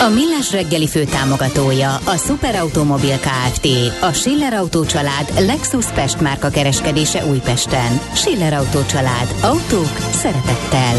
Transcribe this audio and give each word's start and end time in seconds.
A 0.00 0.08
Millás 0.08 0.52
reggeli 0.52 0.86
fő 0.88 1.04
támogatója 1.04 1.94
a 1.94 2.16
Superautomobil 2.16 3.18
KFT, 3.18 3.66
a 4.00 4.12
Schiller 4.12 4.52
Auto 4.52 4.84
család 4.84 5.32
Lexus 5.38 5.86
Pest 5.86 6.20
márka 6.20 6.48
kereskedése 6.48 7.26
Újpesten. 7.26 8.00
Schiller 8.14 8.52
Auto 8.52 8.84
család. 8.86 9.34
Autók 9.42 9.96
szeretettel. 10.12 10.96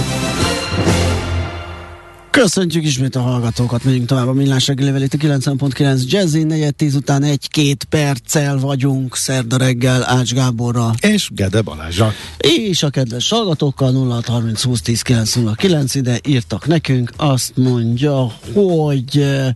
Köszöntjük 2.32 2.86
ismét 2.86 3.16
a 3.16 3.22
hallgatókat, 3.22 3.84
megyünk 3.84 4.06
tovább 4.06 4.28
a 4.28 4.34
Millás 4.34 4.68
reggelivel 4.68 5.02
itt 5.02 5.14
a 5.14 5.18
90.9 5.18 6.08
Jazzy, 6.08 6.44
4 6.44 6.74
után 6.96 7.24
egy-két 7.24 7.84
perccel 7.84 8.58
vagyunk, 8.58 9.16
szerda 9.16 9.58
reggel 9.58 10.04
Ács 10.04 10.34
Gáborra. 10.34 10.94
És 11.00 11.30
Gede 11.34 11.62
Balázsa. 11.62 12.14
És 12.38 12.84
a 12.84 12.90
kedves 12.90 13.30
hallgatókkal 13.30 13.92
0 13.92 14.22
30 14.26 14.64
20 14.64 14.82
10 14.82 15.02
909 15.02 15.96
ide 15.96 16.20
írtak 16.28 16.68
nekünk, 16.68 17.12
azt 17.18 17.52
mondja, 17.56 18.34
hogy 18.54 19.18
eh, 19.18 19.50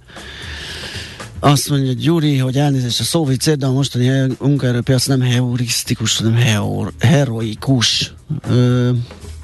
azt 1.40 1.70
mondja 1.70 1.94
Gyuri, 1.94 2.38
hogy 2.38 2.58
elnézést 2.58 3.00
a 3.00 3.04
szóvicért, 3.04 3.58
de 3.58 3.66
a 3.66 3.72
mostani 3.72 4.36
munkaerőpiac 4.40 5.06
nem 5.06 5.22
heurisztikus, 5.22 6.18
hanem 6.18 6.36
heor, 6.36 6.94
heroikus. 7.00 8.14
Ö, 8.50 8.90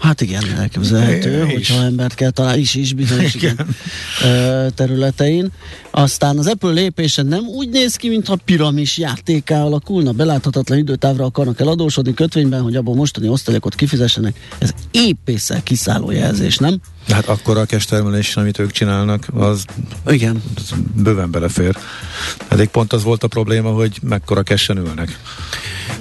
Hát 0.01 0.21
igen, 0.21 0.43
elképzelhető, 0.57 1.45
é, 1.45 1.51
hogyha 1.51 1.83
embert 1.83 2.13
kell 2.13 2.29
találni, 2.29 2.61
is 2.61 2.75
is 2.75 2.93
bizonyos 2.93 3.33
igen. 3.41 3.55
Igen, 4.19 4.73
területein. 4.75 5.51
Aztán 5.91 6.37
az 6.37 6.47
Apple 6.47 6.71
lépése 6.71 7.21
nem 7.21 7.47
úgy 7.47 7.69
néz 7.69 7.95
ki, 7.95 8.09
mintha 8.09 8.35
piramis 8.45 8.97
játéká 8.97 9.63
alakulna, 9.63 10.11
beláthatatlan 10.11 10.77
időtávra 10.77 11.25
akarnak 11.25 11.59
eladósodni 11.59 12.13
kötvényben, 12.13 12.61
hogy 12.61 12.75
abból 12.75 12.95
mostani 12.95 13.27
osztalékot 13.27 13.75
kifizessenek. 13.75 14.39
Ez 14.57 14.71
épészel 14.91 15.63
kiszálló 15.63 16.11
jelzés, 16.11 16.57
nem? 16.57 16.81
Hát 17.11 17.27
akkor 17.27 17.57
a 17.57 17.65
kestermelés, 17.65 18.35
amit 18.35 18.59
ők 18.59 18.71
csinálnak, 18.71 19.27
az, 19.33 19.65
Igen. 20.07 20.43
az 20.55 20.73
bőven 20.95 21.31
belefér. 21.31 21.77
Eddig 22.47 22.67
pont 22.67 22.93
az 22.93 23.03
volt 23.03 23.23
a 23.23 23.27
probléma, 23.27 23.69
hogy 23.69 23.99
mekkora 24.01 24.41
kessen 24.41 24.77
ülnek. 24.77 25.19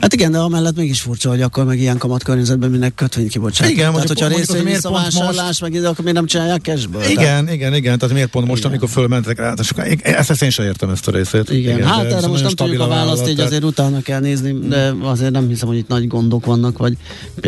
Hát 0.00 0.12
igen, 0.12 0.33
de 0.33 0.39
amellett 0.39 0.77
mégis 0.77 1.00
furcsa, 1.00 1.28
hogy 1.28 1.42
akkor 1.42 1.64
meg 1.64 1.78
ilyen 1.78 1.98
kamat 1.98 2.22
környezetben 2.22 2.70
minek 2.70 2.94
kötvény 2.94 3.28
kibocsát. 3.28 3.69
Igen, 3.69 3.92
tehát 3.92 4.08
hogyha 4.08 4.28
részvény 4.28 4.64
visszavásárlás, 4.64 5.47
most... 5.47 5.61
meg 5.61 5.75
ide, 5.75 5.89
akkor 5.89 5.98
miért 5.98 6.17
nem 6.17 6.27
csinálják 6.27 6.61
cashből? 6.61 7.02
Igen, 7.02 7.17
tehát... 7.17 7.52
igen, 7.52 7.74
igen, 7.74 7.98
tehát 7.98 8.14
miért 8.14 8.30
pont 8.30 8.47
most, 8.47 8.58
igen. 8.58 8.70
amikor 8.70 8.89
fölmentek 8.89 9.39
rá, 9.39 9.55
ezt, 10.02 10.30
ezt 10.30 10.42
én 10.42 10.50
sem 10.50 10.64
értem 10.64 10.91
ezt 10.91 11.08
a 11.08 11.11
részét. 11.11 11.50
Igen, 11.50 11.77
igen 11.77 11.89
hát 11.89 12.05
erre 12.05 12.27
most 12.27 12.42
nem 12.42 12.52
tudjuk 12.52 12.80
a 12.80 12.86
választ, 12.86 13.28
így 13.28 13.41
azért 13.41 13.64
utána 13.64 14.00
kell 14.00 14.20
nézni, 14.20 14.69
de 14.69 14.95
azért 15.02 15.30
nem 15.30 15.48
hiszem, 15.48 15.69
hogy 15.69 15.77
itt 15.77 15.89
nagy 15.89 16.06
gondok 16.06 16.47
vannak, 16.47 16.78
vagy 16.78 16.97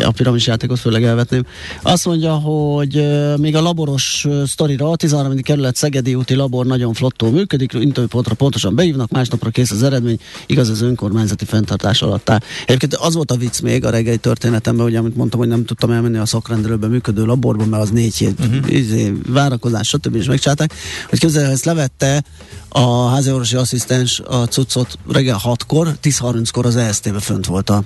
a 0.03 0.11
piramis 0.11 0.47
játékot 0.47 0.79
főleg 0.79 1.03
elvetném. 1.03 1.45
Azt 1.81 2.05
mondja, 2.05 2.33
hogy 2.33 2.97
uh, 2.97 3.37
még 3.53 3.61
a 3.61 3.65
laboros 3.65 4.27
sztorira, 4.45 4.89
a 4.89 4.95
13. 4.95 5.35
kerület 5.35 5.75
Szegedi 5.75 6.15
úti 6.15 6.35
labor 6.35 6.65
nagyon 6.65 6.93
flottól 6.93 7.31
működik, 7.31 7.73
interjúpontra 7.73 8.35
pontosan 8.35 8.75
beívnak, 8.75 9.11
másnapra 9.11 9.49
kész 9.49 9.71
az 9.71 9.83
eredmény, 9.83 10.19
igaz 10.45 10.69
az 10.69 10.81
önkormányzati 10.81 11.45
fenntartás 11.45 12.01
alatt 12.01 12.29
áll. 12.29 12.39
Egyébként 12.65 12.95
az 12.95 13.13
volt 13.13 13.31
a 13.31 13.35
vicc 13.35 13.61
még 13.61 13.85
a 13.85 13.89
reggeli 13.89 14.17
történetemben, 14.17 14.85
hogy 14.85 14.95
amit 14.95 15.15
mondtam, 15.15 15.39
hogy 15.39 15.49
nem 15.49 15.65
tudtam 15.65 15.91
elmenni 15.91 16.17
a 16.17 16.25
szakrendelőbe 16.25 16.87
működő 16.87 17.25
laborba, 17.25 17.65
mert 17.65 17.83
az 17.83 17.89
négy 17.89 18.15
hét 18.15 18.39
uh-huh. 18.39 19.17
várakozás, 19.27 19.87
stb. 19.87 20.15
is 20.15 20.25
megcsinálták, 20.25 20.73
hogy 21.09 21.19
közel 21.19 21.51
ezt 21.51 21.65
levette 21.65 22.23
a 22.69 23.07
háziorvosi 23.07 23.55
asszisztens 23.55 24.19
a 24.19 24.45
cuccot 24.45 24.97
reggel 25.07 25.41
6-kor, 25.43 25.97
10.30-kor 26.03 26.65
az 26.65 26.75
EST-be 26.75 27.19
fönt 27.19 27.45
volt 27.45 27.69
a 27.69 27.83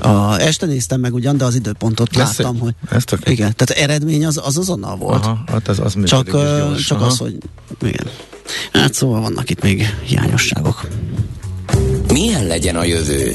a, 0.00 0.40
este 0.40 0.66
néztem 0.66 1.00
meg 1.00 1.14
ugyan, 1.14 1.36
de 1.36 1.44
az 1.44 1.54
időpontot 1.54 2.16
Lesz 2.16 2.38
láttam, 2.38 2.58
hogy 2.58 2.74
ezt 2.90 3.12
a... 3.12 3.18
igen, 3.24 3.54
tehát 3.56 3.82
eredmény 3.82 4.26
az, 4.26 4.40
az 4.44 4.56
azonnal 4.66 4.96
volt. 4.96 5.24
Aha, 5.24 5.38
hát 5.46 5.68
ez 5.68 5.78
az 5.78 5.96
csak, 6.04 6.28
uh, 6.32 6.76
csak 6.76 7.00
az, 7.00 7.18
hogy 7.18 7.36
igen. 7.80 8.06
Hát 8.72 8.94
szóval 8.94 9.20
vannak 9.20 9.50
itt 9.50 9.62
még 9.62 9.94
hiányosságok. 10.04 10.88
Milyen 12.12 12.46
legyen 12.46 12.76
a 12.76 12.84
jövő? 12.84 13.34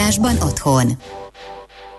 gazdálkodásban 0.01 0.47
otthon. 0.49 0.97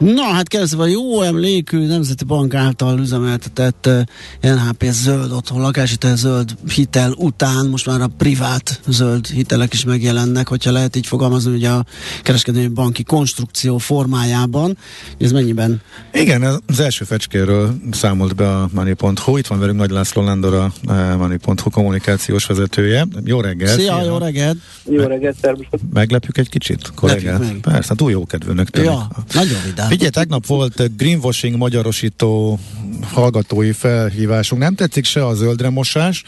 Na, 0.03 0.23
hát 0.23 0.49
kezdve 0.49 0.83
a 0.83 0.87
jó 0.87 1.23
emlékű 1.23 1.87
Nemzeti 1.87 2.25
Bank 2.25 2.55
által 2.55 2.99
üzemeltetett 2.99 3.87
uh, 3.87 4.01
eh, 4.41 4.55
NHP 4.55 4.85
zöld 4.85 5.33
otthon 5.33 5.61
lakáshitel 5.61 6.17
zöld 6.17 6.51
hitel 6.75 7.13
után 7.13 7.67
most 7.67 7.87
már 7.87 8.01
a 8.01 8.07
privát 8.19 8.81
zöld 8.87 9.27
hitelek 9.27 9.73
is 9.73 9.85
megjelennek, 9.85 10.49
hogyha 10.49 10.71
lehet 10.71 10.97
így 10.97 11.07
fogalmazni, 11.07 11.53
ugye 11.53 11.69
a 11.69 11.85
kereskedelmi 12.23 12.69
banki 12.69 13.03
konstrukció 13.03 13.79
formájában. 13.79 14.79
Ez 15.19 15.33
mennyiben? 15.33 15.81
Igen, 16.13 16.61
az 16.67 16.81
első 16.81 17.05
fecskéről 17.05 17.75
számolt 17.91 18.35
be 18.35 18.49
a 18.49 18.69
Money.hu. 18.73 19.37
Itt 19.37 19.47
van 19.47 19.59
velünk 19.59 19.79
Nagy 19.79 19.91
László 19.91 20.25
Lándor, 20.25 20.55
a 20.55 20.73
eh, 20.89 21.17
Money.hu 21.17 21.71
kommunikációs 21.71 22.47
vezetője. 22.47 23.07
Jó 23.25 23.41
reggelt! 23.41 23.79
Szia, 23.79 23.99
szia. 23.99 24.05
jó 24.05 24.19
reggelt! 24.19 24.57
Jó 24.85 25.03
reggelt, 25.03 25.37
szervusztok! 25.41 25.81
Meglepjük 25.93 26.39
egy 26.39 26.49
kicsit, 26.49 26.91
kollégát? 26.95 27.53
Persze, 27.61 27.89
hát 27.89 27.97
túl 27.97 28.11
jó 28.11 28.27
kedvőnek 28.27 28.71
tűnik. 28.71 28.91
Ja, 28.91 29.09
nagyon 29.33 29.59
vidám. 29.65 29.91
Figyelj, 29.93 30.11
tegnap 30.11 30.47
volt 30.47 30.97
greenwashing 30.97 31.57
magyarosító 31.57 32.59
hallgatói 33.03 33.73
felhívásunk. 33.73 34.63
Nem 34.63 34.75
tetszik 34.75 35.05
se 35.05 35.27
a 35.27 35.35
zöldre 35.35 35.71
mosás, 35.71 36.23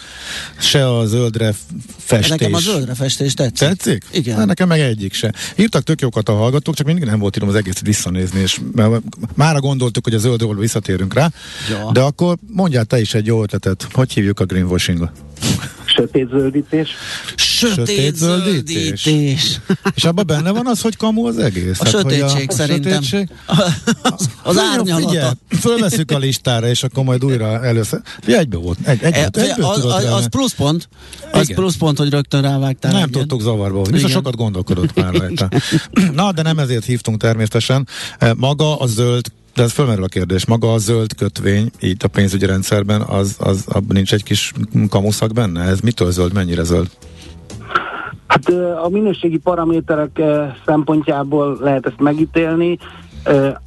se 0.59 0.97
a 0.97 1.07
zöldre 1.07 1.55
festés. 1.97 2.29
Nekem 2.29 2.55
a 2.55 2.59
zöldre 2.59 2.95
festés 2.95 3.35
tetszik. 3.35 3.69
Tetszik? 3.69 4.05
Igen. 4.13 4.37
Hát 4.37 4.47
nekem 4.47 4.69
meg 4.69 4.81
egyik 4.81 5.13
se. 5.13 5.33
Írtak 5.57 5.83
tök 5.83 6.01
jókat 6.01 6.29
a 6.29 6.35
hallgatók, 6.35 6.75
csak 6.75 6.87
mindig 6.87 7.05
nem 7.05 7.19
volt 7.19 7.37
írom 7.37 7.49
az 7.49 7.55
egészet 7.55 7.87
visszanézni, 7.87 8.41
és 8.41 8.61
mára 9.35 9.61
gondoltuk, 9.61 10.05
hogy 10.05 10.15
a 10.15 10.19
zöldről 10.19 10.55
visszatérünk 10.59 11.15
rá. 11.15 11.31
Ja. 11.71 11.91
De 11.93 12.01
akkor 12.01 12.37
mondjál 12.47 12.85
te 12.85 13.01
is 13.01 13.15
egy 13.15 13.27
jó 13.27 13.43
ötletet. 13.43 13.87
Hogy 13.93 14.13
hívjuk 14.13 14.41
a 14.41 14.45
greenwashing-ot? 14.45 15.11
Sötét 15.94 16.28
zöldítés. 16.28 16.88
Sötét 17.37 18.16
zöldítés. 18.16 19.09
És 19.94 20.05
abban 20.05 20.27
benne 20.27 20.50
van 20.50 20.66
az, 20.66 20.81
hogy 20.81 20.97
kamu 20.97 21.27
az 21.27 21.38
egész. 21.38 21.81
A 21.81 21.84
hát, 21.84 21.93
sötétség 21.93 22.50
a, 22.50 22.53
szerintem. 22.53 22.99
A 22.99 23.03
sötétség? 23.03 23.28
az, 24.03 24.31
az 24.43 24.59
árnyalata. 24.59 25.09
Figyelj, 25.09 25.31
fölveszük 25.60 26.10
a 26.10 26.19
listára, 26.19 26.69
és 26.69 26.82
akkor 26.82 27.05
majd 27.05 27.25
újra 27.25 27.65
először. 27.65 28.00
Figyelj, 28.21 28.43
egybe 28.43 28.56
volt. 28.56 28.78
Egy, 28.82 29.03
egy, 29.03 29.12
e, 29.15 29.28
egy, 29.32 29.60
az, 29.60 29.84
az, 29.84 30.05
az 30.05 30.28
pluszpont. 30.28 30.88
Az 31.32 31.43
Igen. 31.43 31.56
pluszpont, 31.56 31.99
hogy 31.99 32.11
rögtön 32.11 32.43
rávágtál. 32.43 32.93
Nem 32.93 33.03
enged. 33.03 33.19
tudtuk 33.19 33.41
zavarba. 33.41 33.82
Viszont 33.82 34.12
sokat 34.12 34.37
gondolkodott 34.37 34.94
már 34.94 35.14
rajta. 35.14 35.49
Na, 36.12 36.32
de 36.32 36.43
nem 36.43 36.58
ezért 36.58 36.85
hívtunk 36.85 37.20
természetesen. 37.20 37.88
E, 38.19 38.35
maga 38.37 38.76
a 38.76 38.87
zöld 38.87 39.26
de 39.55 39.62
ez 39.62 39.73
fölmerül 39.73 40.05
a 40.05 40.09
kérdés. 40.09 40.47
Maga 40.47 40.73
a 40.73 40.79
zöld 40.79 41.15
kötvény, 41.15 41.71
így 41.81 41.97
a 42.05 42.09
pénzügyi 42.09 42.47
rendszerben, 42.47 43.01
az, 43.01 43.37
az 43.41 43.65
abban 43.69 43.97
nincs 43.97 44.12
egy 44.12 44.23
kis 44.23 44.53
kamuszak 44.91 45.33
benne? 45.33 45.62
Ez 45.62 45.81
mitől 45.81 46.11
zöld, 46.11 46.33
mennyire 46.33 46.62
zöld? 46.62 46.89
Hát 48.27 48.49
a 48.85 48.89
minőségi 48.89 49.39
paraméterek 49.39 50.23
szempontjából 50.67 51.59
lehet 51.61 51.87
ezt 51.87 52.01
megítélni. 52.01 52.79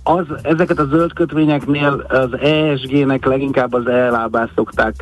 Az, 0.04 0.26
ezeket 0.42 0.80
a 0.80 0.86
zöld 0.86 1.14
kötvényeknél 1.14 2.06
az 2.08 2.40
ESG-nek 2.40 3.26
leginkább 3.26 3.74
az 3.74 3.88
ellábát 3.88 4.50
szokták 4.56 4.94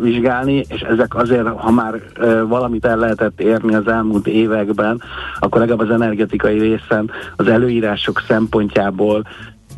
vizsgálni, 0.00 0.64
és 0.68 0.80
ezek 0.80 1.14
azért, 1.14 1.46
ha 1.46 1.70
már 1.70 2.02
valamit 2.48 2.84
el 2.84 2.96
lehetett 2.96 3.40
érni 3.40 3.74
az 3.74 3.86
elmúlt 3.86 4.26
években, 4.26 5.02
akkor 5.38 5.60
legalább 5.60 5.88
az 5.88 5.94
energetikai 5.94 6.58
részen 6.58 7.10
az 7.36 7.46
előírások 7.46 8.24
szempontjából 8.28 9.22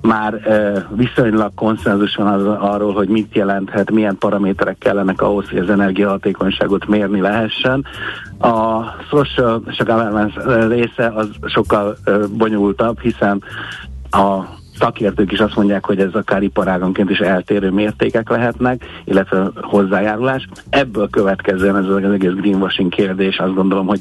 már 0.07 0.41
viszonylag 0.91 1.55
konszenzus 1.55 2.15
van 2.15 2.27
az, 2.27 2.47
arról, 2.61 2.93
hogy 2.93 3.09
mit 3.09 3.35
jelenthet, 3.35 3.91
milyen 3.91 4.19
paraméterek 4.19 4.79
kellenek 4.79 5.23
ahhoz, 5.23 5.49
hogy 5.49 5.59
az 5.59 5.71
energiahatékonyságot 5.71 6.87
mérni 6.87 7.21
lehessen. 7.21 7.85
A 8.39 8.83
social 9.09 9.63
és 9.67 9.79
a 9.79 9.85
governance 9.85 10.67
része 10.67 11.13
az 11.15 11.29
sokkal 11.47 11.97
bonyolultabb, 12.37 13.01
hiszen 13.01 13.43
a 14.11 14.45
szakértők 14.79 15.33
is 15.33 15.39
azt 15.39 15.57
mondják, 15.57 15.85
hogy 15.85 15.99
ez 15.99 16.15
akár 16.15 16.43
iparáganként 16.43 17.11
is 17.11 17.19
eltérő 17.19 17.71
mértékek 17.71 18.31
lehetnek, 18.31 18.85
illetve 19.05 19.51
hozzájárulás. 19.61 20.49
Ebből 20.71 21.09
következően 21.11 21.77
ez 21.77 21.85
az 21.85 22.13
egész 22.13 22.31
greenwashing 22.31 22.95
kérdés, 22.95 23.39
azt 23.39 23.55
gondolom, 23.55 23.87
hogy 23.87 24.01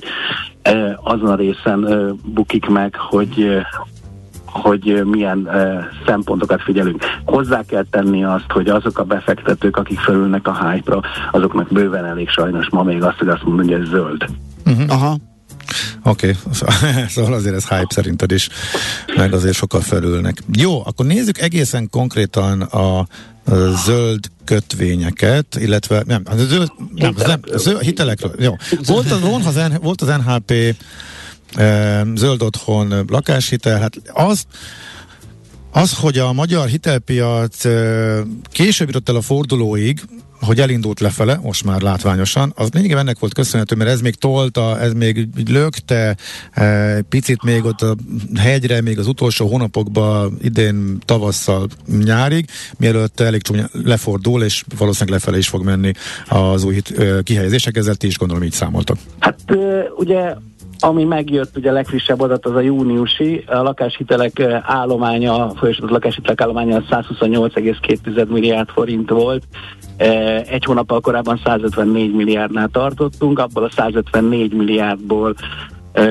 azon 1.03 1.29
a 1.29 1.35
részen 1.35 1.87
bukik 2.25 2.65
meg, 2.65 2.95
hogy 2.95 3.61
hogy 4.57 5.01
milyen 5.05 5.49
szempontokat 6.05 6.61
figyelünk. 6.61 7.03
Hozzá 7.25 7.61
kell 7.67 7.85
tenni 7.89 8.23
azt, 8.23 8.51
hogy 8.51 8.67
azok 8.67 8.99
a 8.99 9.03
befektetők, 9.03 9.77
akik 9.77 9.99
felülnek 9.99 10.47
a 10.47 10.69
hype-ra, 10.69 11.01
azoknak 11.31 11.67
bőven 11.71 12.05
elég 12.05 12.29
sajnos 12.29 12.69
ma 12.69 12.83
még 12.83 13.03
azt, 13.03 13.17
hogy 13.17 13.27
azt 13.27 13.43
mondani, 13.43 13.71
hogy 13.71 13.81
ez 13.81 13.87
zöld. 13.87 14.25
Uh-huh. 14.65 14.91
Aha. 14.91 15.17
Oké, 16.03 16.35
okay. 16.45 17.05
szóval 17.15 17.33
azért 17.33 17.55
ez 17.55 17.67
hype 17.67 17.87
szerinted 17.89 18.31
is, 18.31 18.49
meg 19.15 19.33
azért 19.33 19.55
sokkal 19.55 19.81
felülnek. 19.81 20.37
Jó, 20.57 20.85
akkor 20.85 21.05
nézzük 21.05 21.39
egészen 21.39 21.89
konkrétan 21.89 22.61
a 22.61 23.07
zöld 23.85 24.25
kötvényeket, 24.43 25.55
illetve 25.59 26.03
nem, 26.07 26.21
az 26.25 26.47
zöld, 26.47 26.71
nem, 26.95 27.13
az 27.15 27.23
nem, 27.23 27.39
az 27.51 27.61
zöld, 27.61 27.81
hitelekről. 27.81 28.35
Jó. 28.39 28.55
Volt 28.85 29.11
az, 29.11 29.21
volt 29.81 30.01
az 30.01 30.07
NHP 30.07 30.51
e, 30.51 30.75
zöld 32.15 32.41
otthon 32.41 33.05
lakáshitel, 33.07 33.79
hát 33.79 33.95
az 34.13 34.45
az, 35.71 35.97
hogy 35.97 36.17
a 36.17 36.33
magyar 36.33 36.67
hitelpiac 36.67 37.61
később 38.51 38.87
jutott 38.87 39.09
el 39.09 39.15
a 39.15 39.21
fordulóig, 39.21 40.01
hogy 40.41 40.59
elindult 40.59 40.99
lefele, 40.99 41.39
most 41.41 41.63
már 41.63 41.81
látványosan, 41.81 42.53
az 42.55 42.69
lényegében 42.71 43.01
ennek 43.01 43.19
volt 43.19 43.33
köszönhető, 43.33 43.75
mert 43.75 43.89
ez 43.89 44.01
még 44.01 44.15
tolta, 44.15 44.79
ez 44.79 44.93
még 44.93 45.27
lökte, 45.47 46.17
picit 47.09 47.43
még 47.43 47.65
ott 47.65 47.81
a 47.81 47.95
hegyre, 48.35 48.81
még 48.81 48.99
az 48.99 49.07
utolsó 49.07 49.47
hónapokban, 49.47 50.37
idén 50.41 50.97
tavasszal, 51.05 51.67
nyárig, 52.03 52.45
mielőtt 52.77 53.19
elég 53.19 53.41
csúnya 53.41 53.69
lefordul, 53.71 54.43
és 54.43 54.63
valószínűleg 54.77 55.19
lefele 55.19 55.37
is 55.37 55.47
fog 55.47 55.63
menni 55.63 55.91
az 56.27 56.63
új 56.63 56.81
kihelyezések, 57.23 57.77
ezzel 57.77 57.95
ti 57.95 58.07
is 58.07 58.17
gondolom 58.17 58.43
így 58.43 58.51
számoltak. 58.51 58.97
Hát 59.19 59.39
ugye 59.95 60.33
ami 60.79 61.03
megjött, 61.03 61.57
ugye 61.57 61.69
a 61.69 61.73
legfrissebb 61.73 62.21
adat 62.21 62.45
az 62.45 62.55
a 62.55 62.59
júniusi, 62.59 63.43
a 63.47 63.61
lakáshitelek 63.61 64.39
állománya, 64.61 65.49
folyosított 65.49 65.89
lakáshitelek 65.89 66.41
állománya 66.41 66.81
128,2 66.89 68.27
milliárd 68.27 68.69
forint 68.69 69.09
volt, 69.09 69.43
egy 70.49 70.63
hónappal 70.63 70.99
korábban 70.99 71.39
154 71.43 72.13
milliárdnál 72.13 72.67
tartottunk, 72.67 73.39
abból 73.39 73.63
a 73.63 73.69
154 73.69 74.53
milliárdból 74.53 75.35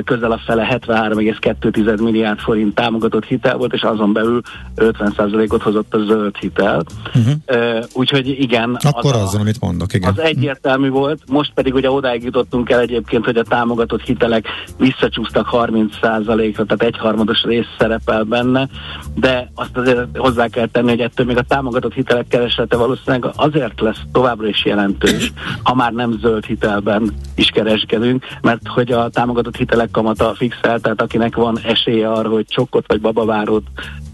közel 0.04 0.32
a 0.32 0.40
fele 0.46 0.80
73,2 0.86 2.02
milliárd 2.02 2.38
forint 2.38 2.74
támogatott 2.74 3.24
hitel 3.24 3.56
volt, 3.56 3.72
és 3.72 3.82
azon 3.82 4.12
belül 4.12 4.40
50%-ot 4.76 5.62
hozott 5.62 5.94
a 5.94 5.98
zöld 5.98 6.36
hitel. 6.36 6.82
Uh-huh. 7.14 7.84
Úgyhogy 7.92 8.28
igen. 8.28 8.78
Akkor 8.82 9.14
az, 9.14 9.22
azon, 9.22 9.40
amit 9.40 9.60
mondok, 9.60 9.94
igen. 9.94 10.10
Az 10.10 10.18
egyértelmű 10.18 10.88
volt, 10.88 11.22
most 11.28 11.52
pedig 11.54 11.74
ugye 11.74 11.90
odáig 11.90 12.24
jutottunk 12.24 12.70
el 12.70 12.80
egyébként, 12.80 13.24
hogy 13.24 13.36
a 13.36 13.42
támogatott 13.42 14.02
hitelek 14.02 14.46
visszacsúsztak 14.78 15.48
30%-ra, 15.52 16.64
tehát 16.64 16.82
egyharmados 16.82 17.42
rész 17.42 17.66
szerepel 17.78 18.22
benne, 18.22 18.68
de 19.14 19.50
azt 19.54 19.76
azért 19.76 20.16
hozzá 20.16 20.48
kell 20.48 20.66
tenni, 20.66 20.88
hogy 20.88 21.00
ettől 21.00 21.26
még 21.26 21.36
a 21.36 21.42
támogatott 21.42 21.92
hitelek 21.92 22.28
kereslete 22.28 22.76
valószínűleg 22.76 23.32
azért 23.36 23.80
lesz 23.80 24.00
továbbra 24.12 24.46
is 24.46 24.64
jelentős, 24.64 25.32
ha 25.62 25.74
már 25.74 25.92
nem 25.92 26.18
zöld 26.20 26.44
hitelben 26.44 27.12
is 27.34 27.48
kereskedünk, 27.48 28.24
mert 28.42 28.68
hogy 28.68 28.92
a 28.92 29.08
támogatott 29.08 29.56
hitel 29.56 29.73
hitelek 29.74 29.90
kamata 29.90 30.34
fixel, 30.36 30.80
tehát 30.80 31.00
akinek 31.00 31.36
van 31.36 31.60
esélye 31.64 32.10
arra, 32.10 32.28
hogy 32.28 32.46
csokkot 32.48 32.84
vagy 32.86 33.00
babavárót 33.00 33.66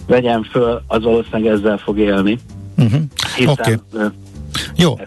vegyen 0.07 0.43
föl, 0.43 0.83
az 0.87 1.03
valószínűleg 1.03 1.53
ezzel 1.53 1.79
fog 1.79 1.99
élni. 1.99 2.39
Uh-huh. 2.77 3.01
Oké. 3.47 3.77
Okay. 3.93 4.07
Jó, 4.77 4.99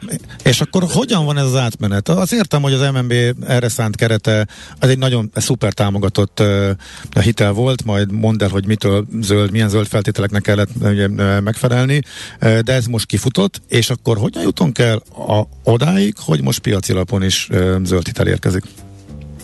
és 0.43 0.61
akkor 0.61 0.83
hogyan 0.91 1.25
van 1.25 1.37
ez 1.37 1.43
az 1.43 1.55
átmenet? 1.55 2.09
Az 2.09 2.33
értem, 2.33 2.61
hogy 2.61 2.73
az 2.73 2.91
MNB 2.93 3.13
erre 3.47 3.69
szánt 3.69 3.95
kerete, 3.95 4.47
az 4.79 4.89
egy 4.89 4.97
nagyon 4.97 5.31
szuper 5.35 5.73
támogatott 5.73 6.39
uh, 6.39 7.23
hitel 7.23 7.51
volt, 7.51 7.85
majd 7.85 8.11
mondd 8.11 8.43
el, 8.43 8.49
hogy 8.49 8.65
mitől 8.65 9.05
zöld, 9.21 9.51
milyen 9.51 9.69
zöld 9.69 9.87
feltételeknek 9.87 10.41
kellett 10.41 10.69
ugye, 10.81 11.07
megfelelni, 11.39 12.01
uh, 12.41 12.59
de 12.59 12.73
ez 12.73 12.85
most 12.85 13.05
kifutott, 13.05 13.61
és 13.67 13.89
akkor 13.89 14.17
hogyan 14.17 14.43
jutunk 14.43 14.79
el 14.79 15.01
a, 15.27 15.41
odáig, 15.63 16.13
hogy 16.17 16.41
most 16.41 16.59
piaci 16.59 16.91
alapon 16.91 17.23
is 17.23 17.47
uh, 17.51 17.75
zöld 17.83 18.05
hitel 18.05 18.27
érkezik? 18.27 18.63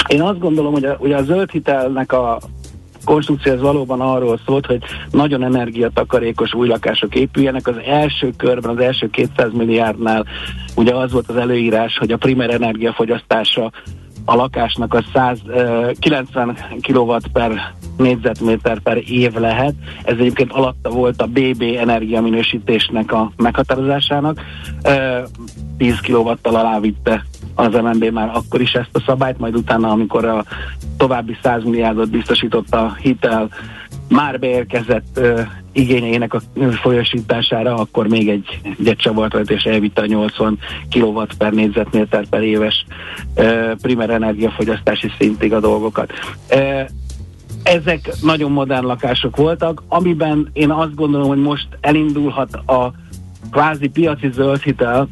Én 0.09 0.21
azt 0.21 0.39
gondolom, 0.39 0.73
hogy 0.73 0.85
a, 0.85 0.95
hogy 0.99 1.11
a 1.11 1.23
zöld 1.23 1.51
hitelnek 1.51 2.11
a 2.11 2.39
konstrukció 3.05 3.51
ez 3.51 3.61
valóban 3.61 4.01
arról 4.01 4.39
szólt, 4.45 4.65
hogy 4.65 4.83
nagyon 5.11 5.43
energiatakarékos 5.43 6.53
új 6.53 6.67
lakások 6.67 7.15
épüljenek. 7.15 7.67
Az 7.67 7.75
első 7.85 8.33
körben, 8.37 8.75
az 8.75 8.83
első 8.83 9.09
200 9.09 9.51
milliárdnál 9.53 10.25
ugye 10.75 10.95
az 10.95 11.11
volt 11.11 11.29
az 11.29 11.35
előírás, 11.35 11.97
hogy 11.97 12.11
a 12.11 12.17
primer 12.17 12.49
energiafogyasztása 12.49 13.71
a 14.25 14.35
lakásnak 14.35 14.93
a 14.93 15.03
100, 15.13 15.39
90 15.99 16.57
kW 16.81 17.15
per 17.33 17.73
négyzetméter 17.97 18.79
per 18.79 18.97
év 19.07 19.33
lehet. 19.33 19.73
Ez 20.03 20.17
egyébként 20.17 20.51
alatta 20.51 20.89
volt 20.89 21.21
a 21.21 21.27
BB 21.27 21.61
energiaminősítésnek 21.61 23.11
a 23.11 23.31
meghatározásának. 23.37 24.41
10 25.77 25.99
kW-tal 25.99 26.55
alávitte 26.55 27.25
az 27.59 27.73
MNB 27.73 28.03
már 28.03 28.31
akkor 28.33 28.61
is 28.61 28.71
ezt 28.71 28.89
a 28.91 29.03
szabályt, 29.05 29.39
majd 29.39 29.55
utána, 29.55 29.89
amikor 29.89 30.25
a 30.25 30.43
további 30.97 31.37
100 31.43 31.63
milliárdot 31.63 32.09
biztosított 32.09 32.73
a 32.73 32.95
hitel 33.01 33.49
már 34.09 34.39
beérkezett 34.39 35.19
uh, 35.19 35.39
igényeinek 35.71 36.33
a 36.33 36.41
folyosítására, 36.81 37.75
akkor 37.75 38.07
még 38.07 38.29
egy, 38.29 38.61
egy 38.85 38.95
csavart 38.95 39.49
és 39.49 39.63
elvitte 39.63 40.01
a 40.01 40.05
80 40.05 40.59
kW 40.89 41.21
per 41.37 41.53
négyzetméter 41.53 42.27
per 42.29 42.41
éves 42.41 42.85
uh, 43.35 43.71
primer 43.81 44.09
energiafogyasztási 44.09 45.11
szintig 45.17 45.53
a 45.53 45.59
dolgokat. 45.59 46.11
Uh, 46.51 46.81
ezek 47.63 48.11
nagyon 48.21 48.51
modern 48.51 48.85
lakások 48.85 49.35
voltak, 49.35 49.83
amiben 49.87 50.49
én 50.53 50.71
azt 50.71 50.95
gondolom, 50.95 51.27
hogy 51.27 51.41
most 51.41 51.67
elindulhat 51.81 52.55
a 52.55 52.93
kvázi 53.51 53.87
piaci 53.87 54.29
zöldhitel, 54.31 55.07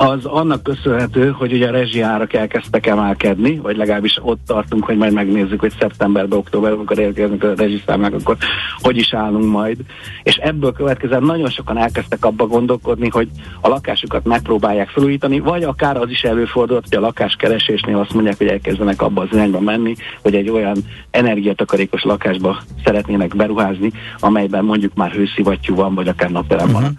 az 0.00 0.24
annak 0.24 0.62
köszönhető, 0.62 1.30
hogy 1.30 1.52
ugye 1.52 1.68
a 1.68 1.70
rezsiárak 1.70 2.32
elkezdtek 2.32 2.86
emelkedni, 2.86 3.56
vagy 3.56 3.76
legalábbis 3.76 4.18
ott 4.22 4.40
tartunk, 4.46 4.84
hogy 4.84 4.96
majd 4.96 5.12
megnézzük, 5.12 5.60
hogy 5.60 5.72
szeptemberben, 5.80 6.38
októberben, 6.38 6.78
amikor 6.78 6.98
érkeznek 6.98 7.44
a 7.44 7.54
rezsiszámlák, 7.54 8.14
akkor 8.14 8.36
hogy 8.78 8.96
is 8.96 9.14
állunk 9.14 9.50
majd. 9.50 9.78
És 10.22 10.36
ebből 10.36 10.72
következően 10.72 11.22
nagyon 11.22 11.50
sokan 11.50 11.78
elkezdtek 11.78 12.24
abba 12.24 12.46
gondolkodni, 12.46 13.08
hogy 13.08 13.28
a 13.60 13.68
lakásukat 13.68 14.24
megpróbálják 14.24 14.88
felújítani, 14.88 15.40
vagy 15.40 15.62
akár 15.62 15.96
az 15.96 16.10
is 16.10 16.22
előfordult, 16.22 16.86
hogy 16.88 16.98
a 16.98 17.00
lakáskeresésnél 17.00 17.98
azt 17.98 18.14
mondják, 18.14 18.38
hogy 18.38 18.48
elkezdenek 18.48 19.02
abba 19.02 19.22
az 19.22 19.28
irányba 19.32 19.60
menni, 19.60 19.94
hogy 20.22 20.34
egy 20.34 20.48
olyan 20.48 20.76
energiatakarékos 21.10 22.02
lakásba 22.02 22.62
szeretnének 22.84 23.36
beruházni, 23.36 23.92
amelyben 24.18 24.64
mondjuk 24.64 24.94
már 24.94 25.10
hőszivattyú 25.10 25.74
van, 25.74 25.94
vagy 25.94 26.08
akár 26.08 26.30
napelem 26.30 26.70
van 26.72 26.98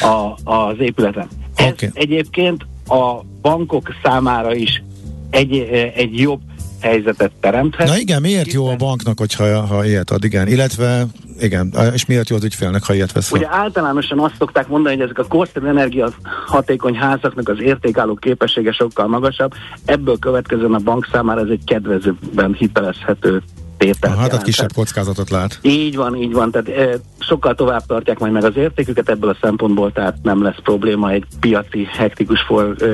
uh-huh. 0.00 0.34
a, 0.44 0.66
az 0.68 0.74
épületen. 0.78 1.28
Ez 1.56 1.66
okay. 1.66 1.90
egyébként 1.92 2.66
a 2.88 3.20
bankok 3.42 3.88
számára 4.02 4.54
is 4.54 4.82
egy, 5.30 5.56
egy 5.94 6.18
jobb 6.18 6.40
helyzetet 6.80 7.32
teremthet. 7.40 7.86
Na 7.86 7.98
igen, 7.98 8.20
miért 8.20 8.52
jó 8.52 8.66
a 8.66 8.76
banknak, 8.76 9.18
hogyha 9.18 9.60
ha 9.60 9.84
ilyet 9.84 10.10
ad, 10.10 10.24
igen, 10.24 10.48
illetve 10.48 11.06
igen, 11.40 11.74
és 11.92 12.06
miért 12.06 12.28
jó 12.28 12.36
az 12.36 12.44
ügyfélnek, 12.44 12.84
ha 12.84 12.94
ilyet 12.94 13.12
vesz 13.12 13.32
Ugye 13.32 13.46
általánosan 13.50 14.18
azt 14.18 14.34
szokták 14.38 14.68
mondani, 14.68 14.94
hogy 14.94 15.04
ezek 15.04 15.18
a 15.18 15.24
korszerű 15.24 15.66
energia 15.66 16.10
hatékony 16.46 16.94
házaknak 16.94 17.48
az 17.48 17.60
értékálló 17.60 18.14
képessége 18.14 18.72
sokkal 18.72 19.06
magasabb, 19.06 19.52
ebből 19.84 20.18
következően 20.18 20.74
a 20.74 20.78
bank 20.78 21.08
számára 21.12 21.40
ez 21.40 21.50
egy 21.50 21.64
kedvezőbben 21.64 22.54
hitelezhető 22.54 23.42
tétel. 23.78 24.16
Hát 24.16 24.32
a 24.32 24.38
kisebb 24.38 24.72
kockázatot 24.72 25.30
lát. 25.30 25.58
Így 25.62 25.96
van, 25.96 26.16
így 26.16 26.32
van. 26.32 26.50
Tehát 26.50 26.68
e, 26.68 26.98
sokkal 27.18 27.54
tovább 27.54 27.86
tartják 27.86 28.18
majd 28.18 28.32
meg 28.32 28.44
az 28.44 28.56
értéküket 28.56 29.08
ebből 29.08 29.30
a 29.30 29.36
szempontból, 29.40 29.92
tehát 29.92 30.16
nem 30.22 30.42
lesz 30.42 30.60
probléma 30.62 31.10
egy 31.10 31.24
piaci 31.40 31.88
hektikus 31.92 32.40
for, 32.40 32.82
e, 32.82 32.86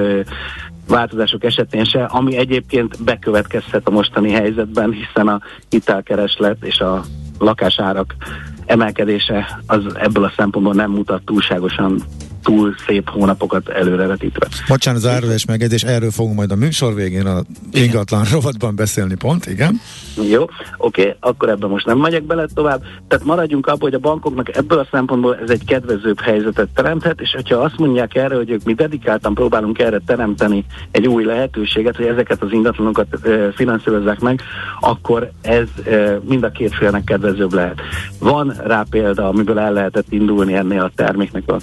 változások 0.88 1.44
esetén 1.44 1.84
se, 1.84 2.04
ami 2.04 2.36
egyébként 2.36 3.04
bekövetkezhet 3.04 3.86
a 3.88 3.90
mostani 3.90 4.30
helyzetben, 4.30 4.92
hiszen 4.92 5.28
a 5.28 5.40
hitelkereslet 5.68 6.64
és 6.64 6.78
a 6.78 7.04
lakásárak 7.38 8.14
emelkedése 8.66 9.60
az 9.66 9.80
ebből 9.94 10.24
a 10.24 10.32
szempontból 10.36 10.74
nem 10.74 10.90
mutat 10.90 11.22
túlságosan 11.24 12.02
túl 12.42 12.74
szép 12.86 13.08
hónapokat 13.08 13.68
előrevetítve. 13.68 14.48
Bocsánat, 14.68 15.00
zárulás 15.00 15.44
megjegyzés, 15.44 15.82
erről 15.82 16.10
fogunk 16.10 16.36
majd 16.36 16.50
a 16.50 16.56
műsor 16.56 16.94
végén 16.94 17.26
a 17.26 17.42
ingatlan 17.72 18.24
rovatban 18.32 18.76
beszélni 18.76 19.14
pont, 19.14 19.46
igen. 19.46 19.80
Jó, 20.30 20.42
oké, 20.42 21.00
okay, 21.00 21.14
akkor 21.20 21.48
ebben 21.48 21.70
most 21.70 21.86
nem 21.86 21.98
megyek 21.98 22.22
bele 22.22 22.46
tovább. 22.54 22.82
Tehát 23.08 23.24
maradjunk 23.24 23.66
abban, 23.66 23.80
hogy 23.80 23.94
a 23.94 23.98
bankoknak 23.98 24.56
ebből 24.56 24.78
a 24.78 24.86
szempontból 24.90 25.38
ez 25.42 25.50
egy 25.50 25.64
kedvezőbb 25.64 26.20
helyzetet 26.20 26.68
teremthet, 26.74 27.20
és 27.20 27.32
hogyha 27.32 27.56
azt 27.56 27.78
mondják 27.78 28.14
erre, 28.14 28.34
hogy 28.34 28.50
ők 28.50 28.64
mi 28.64 28.74
dedikáltan 28.74 29.34
próbálunk 29.34 29.78
erre 29.78 30.00
teremteni 30.06 30.64
egy 30.90 31.06
új 31.06 31.24
lehetőséget, 31.24 31.96
hogy 31.96 32.06
ezeket 32.06 32.42
az 32.42 32.52
ingatlanokat 32.52 33.26
e, 33.26 33.52
finanszírozzák 33.52 34.20
meg, 34.20 34.40
akkor 34.80 35.30
ez 35.42 35.68
e, 35.84 36.18
mind 36.28 36.42
a 36.42 36.50
két 36.50 36.74
félnek 36.74 37.04
kedvezőbb 37.04 37.52
lehet. 37.52 37.80
Van 38.18 38.54
rá 38.64 38.84
példa, 38.90 39.28
amiből 39.28 39.58
el 39.58 39.72
lehetett 39.72 40.12
indulni 40.12 40.54
ennél 40.54 40.80
a 40.80 40.90
terméknek 40.94 41.50
a 41.50 41.56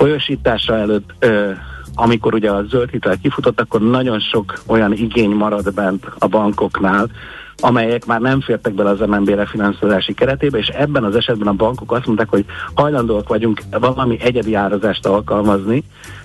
folyosítása 0.00 0.76
előtt, 0.76 1.24
e, 1.24 1.56
amikor 1.94 2.34
ugye 2.34 2.50
a 2.50 2.64
zöld 2.64 2.90
hitel 2.90 3.16
kifutott, 3.22 3.60
akkor 3.60 3.80
nagyon 3.80 4.20
sok 4.20 4.62
olyan 4.66 4.92
igény 4.92 5.30
marad 5.30 5.74
bent 5.74 6.06
a 6.18 6.26
bankoknál, 6.26 7.10
amelyek 7.56 8.06
már 8.06 8.20
nem 8.20 8.40
fértek 8.40 8.74
bele 8.74 8.90
az 8.90 8.98
MNB 8.98 9.28
refinanszírozási 9.28 10.14
keretébe, 10.14 10.58
és 10.58 10.66
ebben 10.66 11.04
az 11.04 11.16
esetben 11.16 11.48
a 11.48 11.52
bankok 11.52 11.92
azt 11.92 12.06
mondták, 12.06 12.28
hogy 12.28 12.44
hajlandóak 12.74 13.28
vagyunk 13.28 13.62
valami 13.70 14.20
egyedi 14.20 14.54
árazást 14.54 15.06
alkalmazni, 15.06 15.84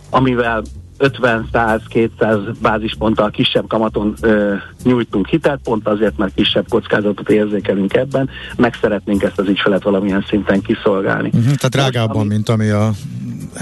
amivel 0.09 0.61
50-100-200 0.99 2.55
bázisponttal 2.61 3.29
kisebb 3.29 3.67
kamaton 3.67 4.13
ö, 4.21 4.53
nyújtunk 4.83 5.27
hitelt, 5.27 5.59
pont 5.63 5.87
azért, 5.87 6.17
mert 6.17 6.33
kisebb 6.33 6.65
kockázatot 6.69 7.29
érzékelünk 7.29 7.93
ebben, 7.93 8.29
meg 8.55 8.77
szeretnénk 8.81 9.23
ezt 9.23 9.39
az 9.39 9.47
ügyfelet 9.47 9.83
valamilyen 9.83 10.25
szinten 10.27 10.61
kiszolgálni. 10.61 11.27
Uh-huh, 11.27 11.43
tehát 11.43 11.69
drágábban, 11.69 12.19
ami, 12.19 12.27
mint 12.27 12.49
ami 12.49 12.69
a 12.69 12.91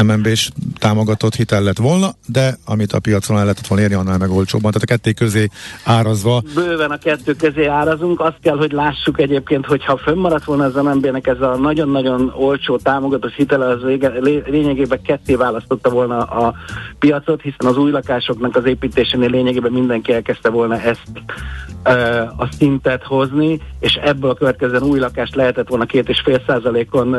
MNB-s 0.03 0.49
támogatott 0.77 1.35
hitel 1.35 1.63
lett 1.63 1.77
volna, 1.77 2.13
de 2.27 2.57
amit 2.65 2.93
a 2.93 2.99
piacon 2.99 3.37
el 3.37 3.43
lehetett 3.43 3.67
volna 3.67 3.83
érni, 3.83 3.95
annál 3.95 4.17
meg 4.17 4.31
olcsóbban. 4.31 4.71
Tehát 4.71 4.89
a 4.89 4.93
kettő 4.93 5.11
közé 5.11 5.47
árazva. 5.83 6.41
Bőven 6.53 6.91
a 6.91 6.97
kettő 6.97 7.35
közé 7.35 7.65
árazunk. 7.65 8.19
Azt 8.19 8.37
kell, 8.41 8.57
hogy 8.57 8.71
lássuk 8.71 9.19
egyébként, 9.19 9.65
hogy 9.65 9.85
ha 9.85 9.97
fönnmaradt 9.97 10.43
volna 10.43 10.63
az 10.63 10.73
MNB-nek 10.73 11.27
ez 11.27 11.41
a 11.41 11.55
nagyon-nagyon 11.55 12.33
olcsó 12.35 12.77
támogatott 12.77 13.33
hitel, 13.33 13.61
az 13.61 13.81
lényegében 14.45 15.01
ketté 15.01 15.35
választotta 15.35 15.89
volna 15.89 16.17
a 16.17 16.53
piacot, 16.99 17.41
hiszen 17.41 17.67
az 17.67 17.77
új 17.77 17.91
lakásoknak 17.91 18.55
az 18.55 18.65
építésénél 18.65 19.29
lényegében 19.29 19.71
mindenki 19.71 20.13
elkezdte 20.13 20.49
volna 20.49 20.81
ezt 20.81 21.01
a 22.37 22.47
szintet 22.57 23.03
hozni, 23.03 23.59
és 23.79 23.93
ebből 23.93 24.29
a 24.29 24.33
következően 24.33 24.83
új 24.83 24.99
lakást 24.99 25.35
lehetett 25.35 25.67
volna 25.67 25.85
két 25.85 26.09
és 26.09 26.21
fél 26.25 26.43
százalékon 26.47 27.15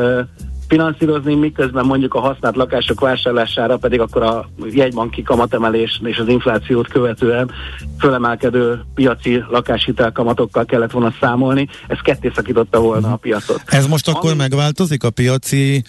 finanszírozni, 0.68 1.34
miközben 1.34 1.86
mondjuk 1.86 2.14
a 2.14 2.20
használt 2.20 2.56
lakások 2.56 3.00
vásárlására 3.00 3.76
pedig 3.76 4.00
akkor 4.00 4.22
a 4.22 4.48
jegybanki 4.70 5.22
kamatemelés 5.22 6.00
és 6.04 6.18
az 6.18 6.28
inflációt 6.28 6.88
követően 6.88 7.50
fölemelkedő 7.98 8.84
piaci 8.94 9.44
lakáshitel 9.48 10.12
kamatokkal 10.12 10.64
kellett 10.64 10.90
volna 10.90 11.14
számolni, 11.20 11.68
ez 11.86 11.98
ketté 11.98 12.32
szakította 12.34 12.80
volna 12.80 13.12
a 13.12 13.16
piacot. 13.16 13.62
Ez 13.66 13.86
most 13.86 14.08
akkor 14.08 14.30
Ami... 14.30 14.38
megváltozik 14.38 15.04
a 15.04 15.10
piaci 15.10 15.84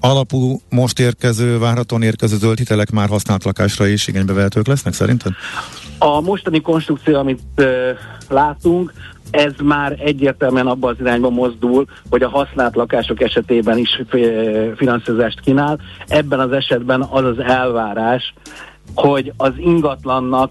alapú 0.00 0.60
most 0.68 0.98
érkező, 0.98 1.58
várhatóan 1.58 2.02
érkező 2.02 2.36
zöld 2.36 2.58
hitelek 2.58 2.90
már 2.90 3.08
használt 3.08 3.44
lakásra 3.44 3.86
is 3.86 4.06
igénybe 4.06 4.32
vehetők 4.32 4.66
lesznek 4.66 4.92
szerinted? 4.92 5.32
A 5.98 6.20
mostani 6.20 6.60
konstrukció, 6.60 7.18
amit 7.18 7.40
uh, 7.56 7.66
látunk, 8.28 8.92
ez 9.30 9.52
már 9.62 9.96
egyértelműen 9.98 10.66
abban 10.66 10.90
az 10.90 11.00
irányba 11.00 11.30
mozdul, 11.30 11.84
hogy 12.10 12.22
a 12.22 12.28
használt 12.28 12.74
lakások 12.74 13.22
esetében 13.22 13.78
is 13.78 14.02
finanszírozást 14.76 15.40
kínál. 15.40 15.78
Ebben 16.06 16.40
az 16.40 16.52
esetben 16.52 17.02
az 17.02 17.24
az 17.24 17.38
elvárás, 17.38 18.34
hogy 18.94 19.32
az 19.36 19.52
ingatlannak 19.56 20.50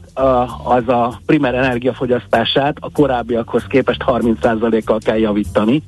az 0.63 0.87
a 0.87 1.19
primer 1.25 1.53
energiafogyasztását 1.53 2.77
a 2.79 2.91
korábbiakhoz 2.91 3.63
képest 3.67 4.03
30%-kal 4.07 4.99
kell 4.99 5.17
javítani, 5.17 5.83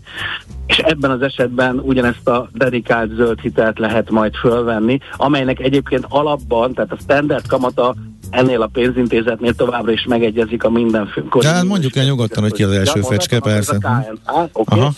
és 0.67 0.77
ebben 0.77 1.11
az 1.11 1.21
esetben 1.21 1.79
ugyanezt 1.79 2.27
a 2.27 2.49
dedikált 2.53 3.15
zöld 3.15 3.39
hitelt 3.39 3.79
lehet 3.79 4.09
majd 4.09 4.35
fölvenni, 4.35 4.99
amelynek 5.17 5.59
egyébként 5.59 6.05
alapban, 6.09 6.73
tehát 6.73 6.91
a 6.91 6.97
standard 7.01 7.47
kamata 7.47 7.95
ennél 8.29 8.61
a 8.61 8.67
pénzintézetnél 8.67 9.53
továbbra 9.53 9.91
is 9.91 10.05
megegyezik 10.05 10.63
a 10.63 10.69
minden 10.69 11.09
De 11.39 11.47
hát 11.47 11.63
mondjuk 11.63 11.95
el 11.95 12.05
nyugodtan, 12.05 12.43
hogy 12.43 12.53
ki 12.53 12.63
az 12.63 12.71
első 12.71 13.01
fecske, 13.01 13.39
persze. 13.39 13.77
A 14.25 14.45
okay. 14.51 14.79
Aha. 14.79 14.93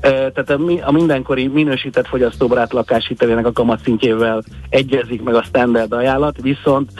Tehát 0.00 0.50
a, 0.50 0.60
a 0.84 0.92
mindenkori 0.92 1.46
minősített 1.46 2.06
fogyasztóbarát 2.06 2.72
lakáshitelének 2.72 3.46
a 3.46 3.52
kamatszintjével 3.52 4.42
egyezik 4.68 5.22
meg 5.22 5.34
a 5.34 5.42
standard 5.42 5.92
ajánlat, 5.92 6.36
viszont 6.40 6.90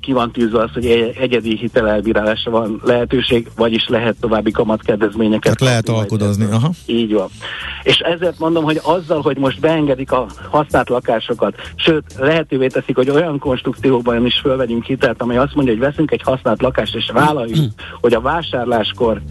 ki 0.00 0.12
van 0.12 0.32
tűzve 0.32 0.62
az, 0.62 0.70
hogy 0.72 0.86
egyedi 1.20 1.56
hitelelbírálásra 1.56 2.50
van 2.50 2.80
lehetőség, 2.84 3.48
vagyis 3.56 3.88
lehet 3.88 4.16
további 4.20 4.50
kamatkedvezményeket. 4.50 5.56
Tehát 5.56 5.60
lehet 5.60 5.88
alkudozni. 5.88 6.44
Aha. 6.44 6.70
Így 6.86 7.12
van. 7.12 7.28
És 7.82 7.98
ezért 7.98 8.38
mondom, 8.38 8.64
hogy 8.64 8.80
azzal, 8.82 9.20
hogy 9.20 9.36
most 9.36 9.60
beengedik 9.60 10.12
a 10.12 10.26
használt 10.50 10.88
lakásokat, 10.88 11.54
sőt, 11.76 12.04
lehetővé 12.18 12.66
teszik, 12.66 12.96
hogy 12.96 13.10
olyan 13.10 13.38
konstrukcióban 13.38 14.26
is 14.26 14.40
fölvegyünk 14.42 14.71
hitelt, 14.80 15.22
amely 15.22 15.36
azt 15.36 15.54
mondja, 15.54 15.72
hogy 15.72 15.82
veszünk 15.82 16.10
egy 16.10 16.22
használt 16.22 16.62
lakást, 16.62 16.94
és 16.94 17.10
vállaljuk, 17.12 17.72
hogy 18.00 18.14
a 18.14 18.20
vásárláskor 18.20 19.22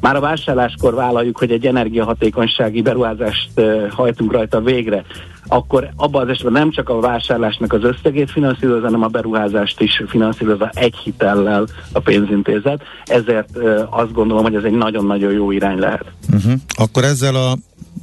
már 0.00 0.16
a 0.16 0.20
vásárláskor 0.20 0.94
vállaljuk, 0.94 1.38
hogy 1.38 1.50
egy 1.50 1.66
energiahatékonysági 1.66 2.82
beruházást 2.82 3.50
uh, 3.56 3.90
hajtunk 3.90 4.32
rajta 4.32 4.60
végre, 4.60 5.04
akkor 5.46 5.88
abban 5.96 6.22
az 6.22 6.28
esetben 6.28 6.52
nem 6.52 6.70
csak 6.70 6.88
a 6.88 7.00
vásárlásnak 7.00 7.72
az 7.72 7.84
összegét 7.84 8.30
finanszíroz, 8.30 8.82
hanem 8.82 9.02
a 9.02 9.06
beruházást 9.06 9.80
is 9.80 10.02
finanszírozza 10.06 10.70
egy 10.74 10.94
hitellel 10.94 11.66
a 11.92 12.00
pénzintézet. 12.00 12.82
Ezért 13.04 13.58
azt 13.90 14.12
gondolom, 14.12 14.42
hogy 14.42 14.54
ez 14.54 14.64
egy 14.64 14.72
nagyon-nagyon 14.72 15.32
jó 15.32 15.50
irány 15.50 15.78
lehet. 15.78 16.04
Uh-huh. 16.32 16.52
Akkor 16.76 17.04
ezzel 17.04 17.34
a 17.34 17.56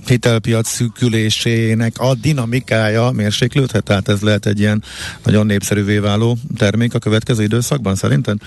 hitelpiac 0.07 0.67
szűkülésének 0.67 1.93
a 1.97 2.13
dinamikája 2.21 3.11
mérséklődhet? 3.11 3.83
Tehát 3.83 4.07
ez 4.07 4.21
lehet 4.21 4.45
egy 4.45 4.59
ilyen 4.59 4.83
nagyon 5.25 5.45
népszerűvé 5.45 5.97
váló 5.97 6.37
termék 6.57 6.93
a 6.93 6.99
következő 6.99 7.43
időszakban 7.43 7.95
szerinted? 7.95 8.37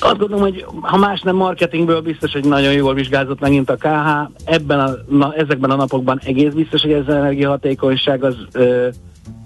Azt 0.00 0.18
gondolom, 0.18 0.42
hogy 0.42 0.64
ha 0.80 0.96
más 0.96 1.20
nem 1.20 1.36
marketingből 1.36 2.00
biztos, 2.00 2.32
hogy 2.32 2.44
nagyon 2.44 2.72
jól 2.72 2.94
vizsgázott 2.94 3.40
megint 3.40 3.70
a 3.70 3.76
KH. 3.76 4.32
Ebben 4.44 4.80
a, 4.80 4.90
na, 5.08 5.34
ezekben 5.34 5.70
a 5.70 5.76
napokban 5.76 6.20
egész 6.24 6.52
biztos, 6.52 6.82
hogy 6.82 6.92
ez 6.92 7.02
az 7.06 7.14
energiahatékonyság 7.14 8.24
az 8.24 8.34
ö, 8.52 8.88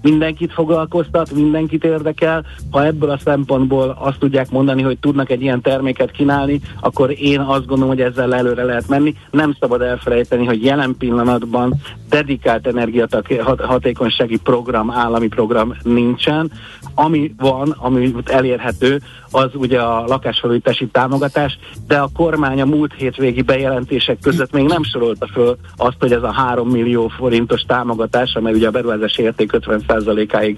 mindenkit 0.01 0.53
foglalkoztat, 0.53 1.31
mindenkit 1.31 1.83
érdekel. 1.83 2.45
Ha 2.71 2.85
ebből 2.85 3.09
a 3.09 3.17
szempontból 3.17 3.97
azt 3.99 4.19
tudják 4.19 4.49
mondani, 4.49 4.81
hogy 4.81 4.97
tudnak 4.97 5.29
egy 5.29 5.41
ilyen 5.41 5.61
terméket 5.61 6.11
kínálni, 6.11 6.59
akkor 6.79 7.13
én 7.19 7.39
azt 7.39 7.65
gondolom, 7.65 7.87
hogy 7.87 8.01
ezzel 8.01 8.35
előre 8.35 8.63
lehet 8.63 8.87
menni. 8.87 9.15
Nem 9.31 9.55
szabad 9.59 9.81
elfelejteni, 9.81 10.45
hogy 10.45 10.63
jelen 10.63 10.95
pillanatban 10.97 11.73
dedikált 12.09 12.67
energiahatékonysági 12.67 14.37
program, 14.37 14.91
állami 14.91 15.27
program 15.27 15.75
nincsen. 15.83 16.51
Ami 16.93 17.33
van, 17.37 17.75
ami 17.77 18.13
elérhető, 18.25 19.01
az 19.31 19.49
ugye 19.53 19.79
a 19.79 20.05
lakásfelújítási 20.07 20.87
támogatás, 20.87 21.59
de 21.87 21.97
a 21.97 22.09
kormány 22.13 22.61
a 22.61 22.65
múlt 22.65 22.93
hétvégi 22.93 23.41
bejelentések 23.41 24.19
között 24.21 24.51
még 24.51 24.65
nem 24.65 24.83
sorolta 24.83 25.27
föl 25.27 25.57
azt, 25.75 25.95
hogy 25.99 26.11
ez 26.11 26.23
a 26.23 26.31
3 26.31 26.69
millió 26.69 27.07
forintos 27.07 27.61
támogatás, 27.61 28.33
amely 28.35 28.53
ugye 28.53 28.67
a 28.67 28.71
beruházási 28.71 29.21
érték 29.21 29.49
50%-áig 29.67 30.57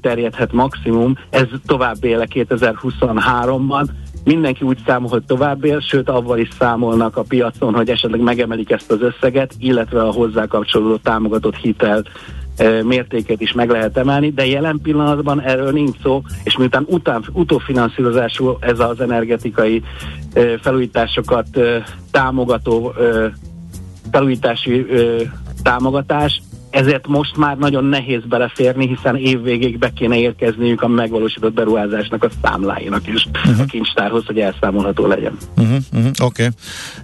terjedhet 0.00 0.52
maximum, 0.52 1.18
ez 1.30 1.46
tovább 1.66 2.04
éle 2.04 2.26
2023-ban, 2.34 3.84
mindenki 4.24 4.64
úgy 4.64 4.78
számol, 4.86 5.08
hogy 5.08 5.22
tovább 5.22 5.64
él, 5.64 5.80
sőt 5.80 6.08
avval 6.08 6.38
is 6.38 6.48
számolnak 6.58 7.16
a 7.16 7.22
piacon, 7.22 7.74
hogy 7.74 7.88
esetleg 7.90 8.20
megemelik 8.20 8.70
ezt 8.70 8.90
az 8.90 9.00
összeget, 9.02 9.54
illetve 9.58 10.02
a 10.02 10.12
hozzá 10.12 10.46
kapcsolódó 10.46 10.96
támogatott 10.96 11.56
hitelt 11.56 12.08
mértékét 12.82 13.40
is 13.40 13.52
meg 13.52 13.70
lehet 13.70 13.96
emelni, 13.96 14.30
de 14.30 14.46
jelen 14.46 14.80
pillanatban 14.82 15.40
erről 15.40 15.72
nincs 15.72 15.96
szó, 16.02 16.22
és 16.44 16.56
miután 16.56 16.84
után, 16.88 17.24
utófinanszírozású 17.32 18.56
ez 18.60 18.78
az 18.78 19.00
energetikai 19.00 19.82
felújításokat 20.60 21.46
támogató 22.10 22.92
felújítási 24.10 24.86
támogatás, 25.62 26.40
ezért 26.70 27.06
most 27.06 27.36
már 27.36 27.56
nagyon 27.56 27.84
nehéz 27.84 28.22
beleférni, 28.28 28.86
hiszen 28.86 29.16
évvégéig 29.16 29.78
be 29.78 29.90
kéne 29.90 30.18
érkezniük 30.18 30.82
a 30.82 30.88
megvalósított 30.88 31.52
beruházásnak 31.52 32.24
a 32.24 32.28
számláinak 32.42 33.06
is 33.06 33.28
uh-huh. 33.34 33.60
a 33.60 33.64
kincstárhoz, 33.64 34.26
hogy 34.26 34.38
elszámolható 34.38 35.06
legyen. 35.06 35.36
Uh-huh, 35.56 35.76
uh-huh. 35.92 36.10
Oké. 36.22 36.42
Okay. 36.42 36.48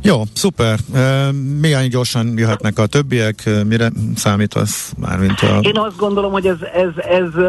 Jó, 0.03 0.23
szuper. 0.33 0.79
Uh, 0.93 1.33
milyen 1.61 1.89
gyorsan 1.89 2.39
jöhetnek 2.39 2.79
a 2.79 2.87
többiek? 2.87 3.51
Mire 3.69 3.91
számítasz 4.15 4.93
már, 4.99 5.19
mint 5.19 5.41
a... 5.41 5.59
Én 5.61 5.79
azt 5.79 5.97
gondolom, 5.97 6.33
hogy 6.33 6.47
ez, 6.47 6.59
ez, 6.75 7.05
ez 7.09 7.43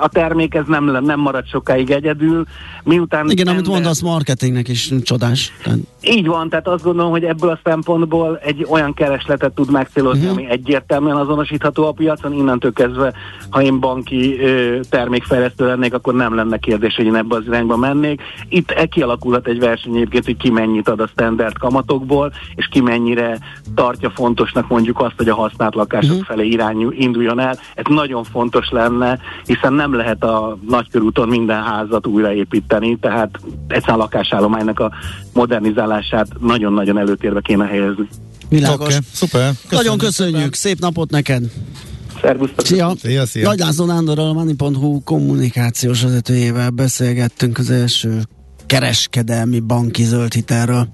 a 0.00 0.08
termék 0.08 0.54
ez 0.54 0.64
nem, 0.66 0.84
nem 0.84 1.20
marad 1.20 1.46
sokáig 1.46 1.90
egyedül. 1.90 2.44
Miután 2.84 3.30
Igen, 3.30 3.46
amit 3.46 3.66
mondasz, 3.66 4.00
marketingnek 4.00 4.68
is 4.68 4.92
csodás. 5.02 5.52
Így 6.02 6.26
van, 6.26 6.48
tehát 6.48 6.68
azt 6.68 6.82
gondolom, 6.82 7.10
hogy 7.10 7.24
ebből 7.24 7.50
a 7.50 7.60
szempontból 7.64 8.38
egy 8.42 8.66
olyan 8.68 8.94
keresletet 8.94 9.52
tud 9.52 9.70
megcélozni, 9.70 10.20
uh-huh. 10.20 10.36
ami 10.36 10.50
egyértelmű 10.50 11.09
egyértelműen 11.10 11.26
azonosítható 11.26 11.86
a 11.86 11.92
piacon, 11.92 12.32
innentől 12.32 12.72
kezdve, 12.72 13.12
ha 13.50 13.62
én 13.62 13.80
banki 13.80 14.40
ö, 14.40 14.80
termékfejlesztő 14.90 15.66
lennék, 15.66 15.94
akkor 15.94 16.14
nem 16.14 16.34
lenne 16.34 16.58
kérdés, 16.58 16.94
hogy 16.94 17.04
én 17.04 17.14
ebbe 17.14 17.36
az 17.36 17.44
irányba 17.46 17.76
mennék. 17.76 18.22
Itt 18.48 18.70
e 18.70 18.86
kialakulhat 18.86 19.46
egy 19.46 19.58
verseny 19.58 19.94
egyébként, 19.94 20.24
hogy 20.24 20.36
ki 20.36 20.50
mennyit 20.50 20.88
ad 20.88 21.00
a 21.00 21.06
standard 21.06 21.58
kamatokból, 21.58 22.32
és 22.54 22.66
ki 22.66 22.80
mennyire 22.80 23.38
tartja 23.74 24.10
fontosnak 24.10 24.68
mondjuk 24.68 25.00
azt, 25.00 25.14
hogy 25.16 25.28
a 25.28 25.34
használt 25.34 25.74
lakások 25.74 26.10
uh-huh. 26.10 26.26
felé 26.26 26.46
irányú 26.46 26.90
induljon 26.90 27.40
el. 27.40 27.56
Ez 27.74 27.84
nagyon 27.88 28.24
fontos 28.24 28.70
lenne, 28.70 29.18
hiszen 29.44 29.72
nem 29.72 29.94
lehet 29.94 30.24
a 30.24 30.58
nagykörúton 30.68 31.28
minden 31.28 31.62
házat 31.62 32.06
újraépíteni, 32.06 32.96
tehát 32.96 33.38
egyszerűen 33.68 33.98
a 33.98 34.02
lakásállománynak 34.02 34.80
a 34.80 34.90
modernizálását 35.34 36.26
nagyon-nagyon 36.40 36.98
előtérbe 36.98 37.40
kéne 37.40 37.66
helyezni. 37.66 38.08
Világos. 38.50 38.86
Okay, 38.86 38.98
szuper. 39.12 39.40
Köszönjük 39.40 39.70
Nagyon 39.70 39.98
köszönjük. 39.98 40.34
Szépen. 40.36 40.52
Szép 40.52 40.80
napot 40.80 41.10
neked. 41.10 41.42
Szervusztok. 42.22 42.66
Szia. 42.66 42.94
Szia, 43.02 43.26
szia. 43.26 43.48
Nagy 43.48 43.58
László 43.58 43.84
Nándorral, 43.84 44.28
a 44.28 44.32
Money.hu 44.32 45.02
kommunikációs 45.02 46.02
vezetőjével 46.02 46.70
beszélgettünk 46.70 47.58
az 47.58 47.70
első 47.70 48.22
kereskedelmi 48.66 49.60
banki 49.60 50.04
zöld 50.04 50.32
hitelről. 50.32 50.88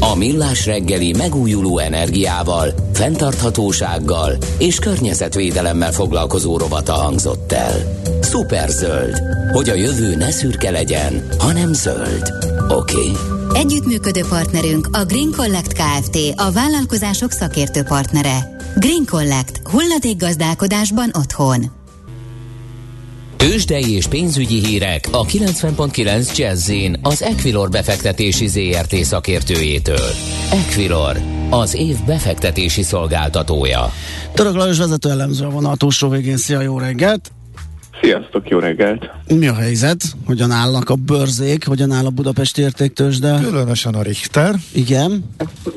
A 0.00 0.14
Millás 0.14 0.66
reggeli 0.66 1.14
megújuló 1.16 1.78
energiával, 1.78 2.74
fenntarthatósággal 2.92 4.36
és 4.58 4.78
környezetvédelemmel 4.78 5.92
foglalkozó 5.92 6.58
rovata 6.58 6.92
hangzott 6.92 7.52
el. 7.52 8.00
zöld, 8.68 9.22
hogy 9.52 9.68
a 9.68 9.74
jövő 9.74 10.16
ne 10.16 10.30
szürke 10.30 10.70
legyen, 10.70 11.26
hanem 11.38 11.72
zöld. 11.72 12.32
Oké? 12.68 12.96
Okay? 12.96 13.39
Együttműködő 13.52 14.20
partnerünk 14.28 14.88
a 14.92 15.04
Green 15.04 15.30
Collect 15.36 15.72
Kft. 15.72 16.16
a 16.36 16.52
vállalkozások 16.52 17.30
szakértő 17.30 17.82
partnere. 17.82 18.56
Green 18.76 19.04
Collect. 19.10 19.60
Hulladékgazdálkodásban 19.64 21.10
otthon. 21.18 21.64
Tőzsdei 23.36 23.90
és 23.90 24.06
pénzügyi 24.06 24.64
hírek 24.64 25.08
a 25.10 25.24
90.9 25.24 26.36
jazz 26.36 26.70
az 27.02 27.22
Equilor 27.22 27.68
befektetési 27.68 28.46
ZRT 28.46 28.94
szakértőjétől. 28.94 30.10
Equilor, 30.50 31.16
az 31.50 31.74
év 31.74 31.96
befektetési 32.06 32.82
szolgáltatója. 32.82 33.92
Török 34.34 34.54
Lajos 34.54 34.78
vezető 34.78 35.10
elemző 35.10 35.44
a 35.44 35.50
vonatúsó 35.50 36.08
végén. 36.08 36.36
Szia, 36.36 36.60
jó 36.60 36.78
reggelt! 36.78 37.32
Sziasztok, 38.02 38.48
jó 38.48 38.58
reggelt! 38.58 39.10
Mi 39.34 39.48
a 39.48 39.54
helyzet? 39.54 40.02
Hogyan 40.26 40.50
állnak 40.50 40.90
a 40.90 40.94
börzék? 40.94 41.66
Hogyan 41.66 41.90
áll 41.90 42.06
a 42.06 42.10
Budapesti 42.10 42.62
értéktősde? 42.62 43.38
Különösen 43.44 43.94
a 43.94 44.02
Richter. 44.02 44.54
Igen. 44.74 45.24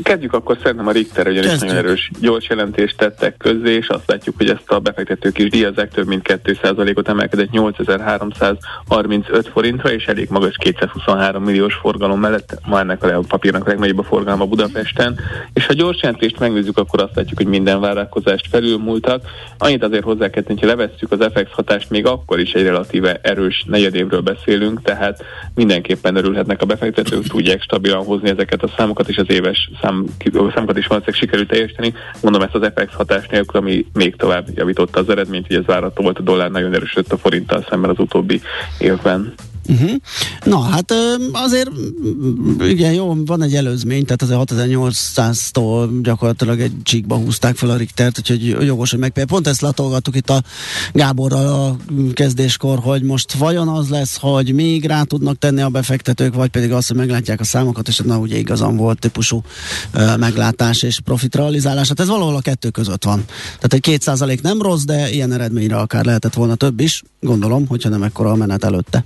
Kezdjük 0.03 0.33
akkor 0.33 0.57
szerintem 0.63 0.87
a 0.87 0.91
Richter, 0.91 1.27
ugyanis 1.27 1.49
Kezdjük. 1.49 1.69
nagyon 1.69 1.85
erős 1.85 2.11
gyors 2.19 2.49
jelentést 2.49 2.97
tettek 2.97 3.37
közzé, 3.37 3.73
és 3.73 3.87
azt 3.87 4.03
látjuk, 4.05 4.37
hogy 4.37 4.49
ezt 4.49 4.63
a 4.65 4.79
befektetők 4.79 5.37
is 5.37 5.49
díjazák, 5.49 5.91
több 5.91 6.07
mint 6.07 6.41
2%-ot 6.43 7.07
emelkedett 7.09 7.51
8335 7.51 9.49
forintra, 9.53 9.91
és 9.91 10.05
elég 10.05 10.27
magas 10.29 10.55
223 10.57 11.43
milliós 11.43 11.73
forgalom 11.73 12.19
mellett 12.19 12.59
ma 12.65 12.79
ennek 12.79 13.03
a 13.03 13.19
papírnak 13.27 13.65
a 13.65 13.69
legnagyobb 13.69 13.99
a 13.99 14.03
forgalma 14.03 14.45
Budapesten. 14.45 15.19
És 15.53 15.65
ha 15.65 15.73
gyors 15.73 16.01
jelentést 16.01 16.39
megnézzük, 16.39 16.77
akkor 16.77 17.01
azt 17.01 17.15
látjuk, 17.15 17.37
hogy 17.37 17.47
minden 17.47 17.79
várakozást 17.79 18.47
felülmúltak. 18.49 19.23
Annyit 19.57 19.83
azért 19.83 20.03
hozzá 20.03 20.29
kell 20.29 20.43
tenni, 20.43 20.59
ha 20.59 20.67
levesszük 20.67 21.11
az 21.11 21.29
FX 21.33 21.51
hatást, 21.51 21.89
még 21.89 22.05
akkor 22.13 22.39
is 22.39 22.53
egy 22.53 22.63
relatíve 22.63 23.19
erős 23.21 23.63
negyedévről 23.67 24.21
beszélünk, 24.21 24.81
tehát 24.81 25.23
mindenképpen 25.55 26.15
örülhetnek 26.15 26.61
a 26.61 26.65
befektetők, 26.65 27.27
tudják 27.27 27.61
stabilan 27.61 28.05
hozni 28.05 28.29
ezeket 28.29 28.63
a 28.63 28.73
számokat, 28.77 29.09
és 29.09 29.17
az 29.17 29.29
éves 29.29 29.69
szám, 29.81 30.05
számokat 30.33 30.77
is 30.77 30.87
valószínűleg 30.87 31.21
sikerült 31.21 31.47
teljesíteni. 31.47 31.93
Mondom 32.21 32.41
ezt 32.41 32.55
az 32.55 32.71
FX 32.75 32.93
hatás 32.93 33.27
nélkül, 33.27 33.59
ami 33.59 33.85
még 33.93 34.15
tovább 34.15 34.47
javította 34.55 34.99
az 34.99 35.09
eredményt, 35.09 35.47
hogy 35.47 35.55
ez 35.55 35.65
várható 35.65 36.03
volt, 36.03 36.19
a 36.19 36.21
dollár 36.21 36.51
nagyon 36.51 36.73
erősödött 36.73 37.11
a 37.11 37.17
forinttal 37.17 37.65
szemben 37.69 37.89
az 37.89 37.99
utóbbi 37.99 38.41
évben. 38.79 39.33
Uh-huh. 39.67 39.91
Na, 40.43 40.59
hát 40.59 40.93
azért 41.31 41.69
igen, 42.59 42.93
jó, 42.93 43.15
van 43.25 43.41
egy 43.41 43.55
előzmény, 43.55 44.05
tehát 44.05 44.21
az 44.21 44.47
6800-tól 44.51 45.89
gyakorlatilag 46.01 46.59
egy 46.59 46.73
csíkba 46.83 47.15
húzták 47.15 47.55
fel 47.55 47.69
a 47.69 47.75
Richtert, 47.75 48.17
úgyhogy 48.17 48.47
jogos, 48.65 48.91
hogy 48.91 48.99
meg 48.99 49.11
pont 49.27 49.47
ezt 49.47 49.61
latolgattuk 49.61 50.15
itt 50.15 50.29
a 50.29 50.43
Gáborral 50.93 51.47
a 51.47 51.77
kezdéskor, 52.13 52.79
hogy 52.79 53.03
most 53.03 53.33
vajon 53.33 53.67
az 53.67 53.89
lesz, 53.89 54.17
hogy 54.17 54.53
még 54.53 54.85
rá 54.85 55.03
tudnak 55.03 55.37
tenni 55.37 55.61
a 55.61 55.69
befektetők, 55.69 56.33
vagy 56.33 56.49
pedig 56.49 56.71
az, 56.71 56.87
hogy 56.87 56.97
meglátják 56.97 57.39
a 57.39 57.43
számokat, 57.43 57.87
és 57.87 57.97
na 57.97 58.17
ugye 58.17 58.37
igazam 58.37 58.75
volt 58.75 58.99
típusú 58.99 59.41
uh, 59.93 60.17
meglátás 60.17 60.81
és 60.81 60.99
profit 60.99 61.35
realizálás. 61.35 61.87
Hát 61.87 61.99
ez 61.99 62.07
valahol 62.07 62.35
a 62.35 62.41
kettő 62.41 62.69
között 62.69 63.03
van. 63.03 63.23
Tehát 63.55 63.73
egy 63.73 63.79
két 63.79 64.01
százalék 64.01 64.41
nem 64.41 64.61
rossz, 64.61 64.83
de 64.83 65.09
ilyen 65.09 65.31
eredményre 65.31 65.77
akár 65.77 66.05
lehetett 66.05 66.33
volna 66.33 66.55
több 66.55 66.79
is, 66.79 67.03
gondolom, 67.19 67.67
hogyha 67.67 67.89
nem 67.89 68.03
ekkora 68.03 68.31
a 68.31 68.35
menet 68.35 68.63
előtte. 68.63 69.05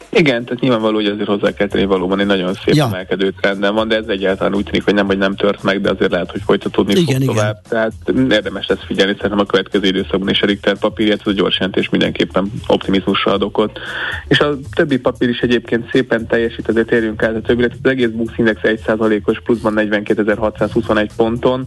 Igen, 0.13 0.45
tehát 0.45 0.61
nyilvánvaló, 0.61 0.95
hogy 0.95 1.05
azért 1.05 1.27
hozzá 1.27 1.53
kell 1.53 1.67
tenni, 1.67 1.85
valóban 1.85 2.19
egy 2.19 2.25
nagyon 2.25 2.53
szép 2.53 2.73
ja. 2.73 2.85
emelkedő 2.85 3.33
trendben 3.41 3.73
van, 3.73 3.87
de 3.87 3.95
ez 3.95 4.07
egyáltalán 4.07 4.55
úgy 4.55 4.63
tűnik, 4.63 4.83
hogy 4.83 4.93
nem, 4.93 5.05
hogy 5.05 5.17
nem 5.17 5.35
tört 5.35 5.63
meg, 5.63 5.81
de 5.81 5.89
azért 5.89 6.11
lehet, 6.11 6.31
hogy 6.31 6.41
folytatódni 6.45 6.91
igen, 6.91 7.05
fog 7.05 7.13
igen. 7.15 7.35
tovább. 7.35 7.61
Tehát 7.69 7.93
érdemes 8.29 8.67
lesz 8.67 8.83
figyelni, 8.85 9.13
szerintem 9.13 9.39
a 9.39 9.45
következő 9.45 9.87
időszakban 9.87 10.29
is 10.29 10.41
a 10.41 10.45
Richter 10.45 10.77
papírját, 10.77 11.19
ez 11.19 11.27
a 11.27 11.31
gyors 11.31 11.55
jelentés 11.55 11.89
mindenképpen 11.89 12.51
optimizmusra 12.67 13.31
ad 13.31 13.43
okot. 13.43 13.79
És 14.27 14.39
a 14.39 14.57
többi 14.75 14.99
papír 14.99 15.29
is 15.29 15.39
egyébként 15.39 15.89
szépen 15.91 16.27
teljesít, 16.27 16.67
azért 16.67 16.87
térjünk 16.87 17.23
át 17.23 17.35
a 17.35 17.41
többire. 17.41 17.69
Az 17.83 17.89
egész 17.89 18.09
Bux 18.09 18.33
Index 18.37 18.59
1%-os 18.63 19.41
pluszban 19.41 19.73
42.621 19.77 21.09
ponton, 21.15 21.65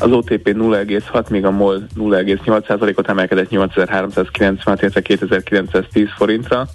az 0.00 0.10
OTP 0.10 0.48
0,6, 0.48 1.30
míg 1.30 1.44
a 1.44 1.50
MOL 1.50 1.86
0,8%-ot 1.96 3.08
emelkedett 3.08 3.48
8390, 3.48 4.78
illetve 4.80 5.00
2910 5.00 6.08
forintra. 6.16 6.66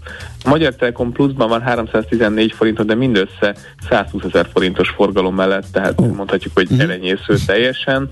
A 0.43 0.49
Magyar 0.49 0.75
Telekom 0.75 1.08
pluszban 1.11 1.49
van 1.49 1.61
314 1.61 2.51
forintot, 2.51 2.85
de 2.85 2.95
mindössze 2.95 3.55
120 3.89 4.23
ezer 4.23 4.47
forintos 4.53 4.89
forgalom 4.89 5.35
mellett, 5.35 5.65
tehát 5.71 5.93
oh. 5.95 6.15
mondhatjuk, 6.15 6.53
hogy 6.53 6.71
uh-huh. 6.71 6.81
elenyésző 6.81 7.35
teljesen. 7.45 8.09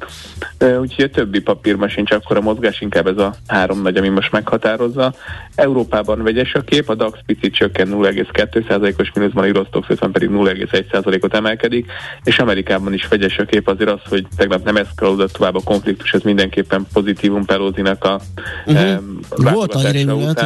Úgyhogy 0.80 1.04
a 1.04 1.10
többi 1.10 1.40
papírban 1.40 1.90
sincs 1.90 2.12
akkor 2.12 2.38
a 2.38 2.42
mozgás, 2.42 2.82
inkább 2.82 3.08
ez 3.08 3.18
a 3.18 3.36
három 3.48 3.82
nagy, 3.82 3.98
ami 3.98 4.10
most 4.10 4.32
meghatározza. 4.32 5.14
Európában 5.56 6.24
vegyes 6.24 6.54
a 6.54 6.62
kép, 6.62 6.90
a 6.90 6.96
DAX 6.96 7.20
picit 7.26 7.56
csökken 7.56 7.88
0,2%-os 7.92 9.12
mínuszban, 9.14 9.44
a 9.44 9.48
Eurostox 9.48 9.90
50 9.90 10.12
pedig 10.12 10.30
0,1%-ot 10.30 11.34
emelkedik, 11.34 11.92
és 12.24 12.40
Amerikában 12.40 12.94
is 12.94 13.08
vegyes 13.08 13.38
a 13.38 13.46
kép 13.46 13.68
azért 13.68 13.90
az, 13.90 14.00
hogy 14.10 14.28
tegnap 14.36 14.64
nem 14.64 14.76
eszkalódott 14.76 15.32
tovább 15.32 15.56
a 15.56 15.62
konfliktus, 15.64 16.14
ez 16.14 16.22
mindenképpen 16.22 16.88
pozitívum 16.94 17.46
Pelózinak 17.46 18.04
a 18.04 18.20
uh-huh. 18.66 19.54
Volt 19.54 19.74
a 19.74 19.90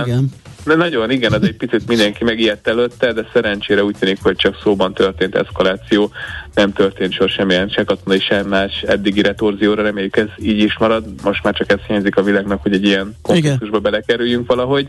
igen. 0.05 0.31
De 0.65 0.75
nagyon, 0.75 1.11
igen, 1.11 1.33
ez 1.33 1.41
egy 1.41 1.55
picit 1.55 1.87
mindenki 1.87 2.23
megijedt 2.23 2.67
előtte, 2.67 3.13
de 3.13 3.27
szerencsére 3.33 3.83
úgy 3.83 3.95
tűnik, 3.99 4.17
hogy 4.21 4.35
csak 4.35 4.59
szóban 4.63 4.93
történt 4.93 5.35
eszkaláció, 5.35 6.11
nem 6.53 6.73
történt 6.73 7.13
sor 7.13 7.29
semmilyen 7.29 7.69
se 7.69 7.83
katonai, 7.83 8.19
sem 8.19 8.47
más 8.47 8.81
eddigi 8.81 9.21
retorzióra, 9.21 9.83
reméljük 9.83 10.17
ez 10.17 10.27
így 10.37 10.59
is 10.59 10.77
marad. 10.77 11.05
Most 11.23 11.43
már 11.43 11.53
csak 11.53 11.71
ez 11.71 11.79
hiányzik 11.87 12.15
a 12.15 12.23
világnak, 12.23 12.61
hogy 12.61 12.73
egy 12.73 12.85
ilyen 12.85 13.15
konfliktusba 13.21 13.79
belekerüljünk 13.79 14.47
valahogy. 14.47 14.87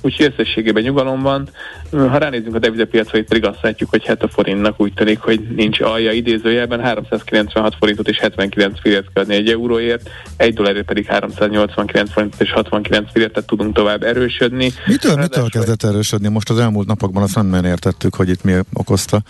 Úgyhogy 0.00 0.32
összességében 0.32 0.82
nyugalom 0.82 1.22
van. 1.22 1.48
Ha 1.90 2.18
ránézzünk 2.18 2.54
a 2.54 2.58
devizapiacra, 2.58 3.18
itt 3.18 3.28
pedig 3.28 3.44
azt 3.44 3.62
látjuk, 3.62 3.90
hogy 3.90 4.06
hát 4.06 4.22
a 4.22 4.28
forintnak 4.28 4.80
úgy 4.80 4.94
tűnik, 4.94 5.18
hogy 5.18 5.40
nincs 5.56 5.80
alja 5.80 6.12
idézőjelben, 6.12 6.80
396 6.80 7.74
forintot 7.78 8.08
és 8.08 8.18
79 8.18 8.80
fillért 8.80 9.12
kell 9.12 9.22
adni 9.22 9.34
egy 9.34 9.48
euróért, 9.48 10.10
egy 10.36 10.54
dollárért 10.54 10.86
pedig 10.86 11.06
389 11.06 12.12
forintot 12.12 12.40
és 12.40 12.52
69 12.52 13.10
fillért, 13.12 13.44
tudunk 13.46 13.74
tovább 13.74 14.02
erősödni. 14.02 14.72
Mitől, 14.86 15.16
mitől 15.16 15.48
kezdett 15.48 15.82
erősödni? 15.82 16.28
Most 16.28 16.50
az 16.50 16.58
elmúlt 16.58 16.86
napokban 16.86 17.22
azt 17.22 17.34
nem 17.34 17.64
értettük, 17.64 18.14
hogy 18.14 18.28
itt 18.28 18.44
mi 18.44 18.52
okozta. 18.72 19.22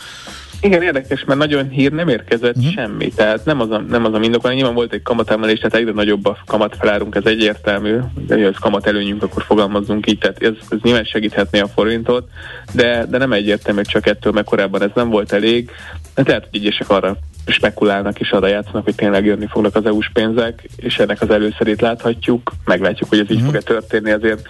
Igen, 0.60 0.82
érdekes, 0.82 1.24
mert 1.24 1.38
nagyon 1.38 1.68
hír 1.68 1.92
nem 1.92 2.08
érkezett 2.08 2.56
uh-huh. 2.56 2.72
semmi, 2.72 3.08
tehát 3.08 3.44
nem 3.44 3.60
az 3.60 3.70
a, 3.70 3.78
nem 3.78 4.04
az 4.04 4.14
a 4.14 4.18
mindok, 4.18 4.52
nyilván 4.52 4.74
volt 4.74 4.92
egy 4.92 5.02
kamatemelés, 5.02 5.58
tehát 5.58 5.74
egyre 5.74 5.92
nagyobb 5.92 6.26
a 6.26 6.38
kamatfelárunk, 6.46 7.14
ez 7.14 7.24
egyértelmű, 7.24 7.96
de 8.26 8.36
ez 8.36 8.54
kamat 8.60 8.86
előnyünk, 8.86 9.22
akkor 9.22 9.42
fogalmazzunk 9.42 10.10
így, 10.10 10.18
tehát 10.18 10.42
ez, 10.42 10.52
ez 10.68 10.78
nyilván 10.82 11.04
segíthetné 11.04 11.60
a 11.60 11.68
forintot, 11.68 12.28
de, 12.72 13.06
de 13.08 13.18
nem 13.18 13.32
egyértelmű, 13.32 13.82
csak 13.82 14.06
ettől, 14.06 14.32
mert 14.32 14.46
korábban 14.46 14.82
ez 14.82 14.90
nem 14.94 15.08
volt 15.08 15.32
elég, 15.32 15.70
de 16.14 16.22
lehet, 16.26 16.46
hogy 16.50 16.60
egyesek 16.60 16.90
arra 16.90 17.16
spekulálnak 17.46 18.20
és 18.20 18.30
arra 18.30 18.46
játszanak, 18.46 18.84
hogy 18.84 18.94
tényleg 18.94 19.24
jönni 19.24 19.46
fognak 19.46 19.76
az 19.76 19.86
EU-s 19.86 20.10
pénzek, 20.12 20.62
és 20.76 20.98
ennek 20.98 21.20
az 21.20 21.30
előszerét 21.30 21.80
láthatjuk, 21.80 22.52
meglátjuk, 22.64 23.08
hogy 23.08 23.18
ez 23.18 23.30
így 23.30 23.36
uh-huh. 23.36 23.46
fog-e 23.46 23.60
történni, 23.60 24.10
ezért 24.10 24.46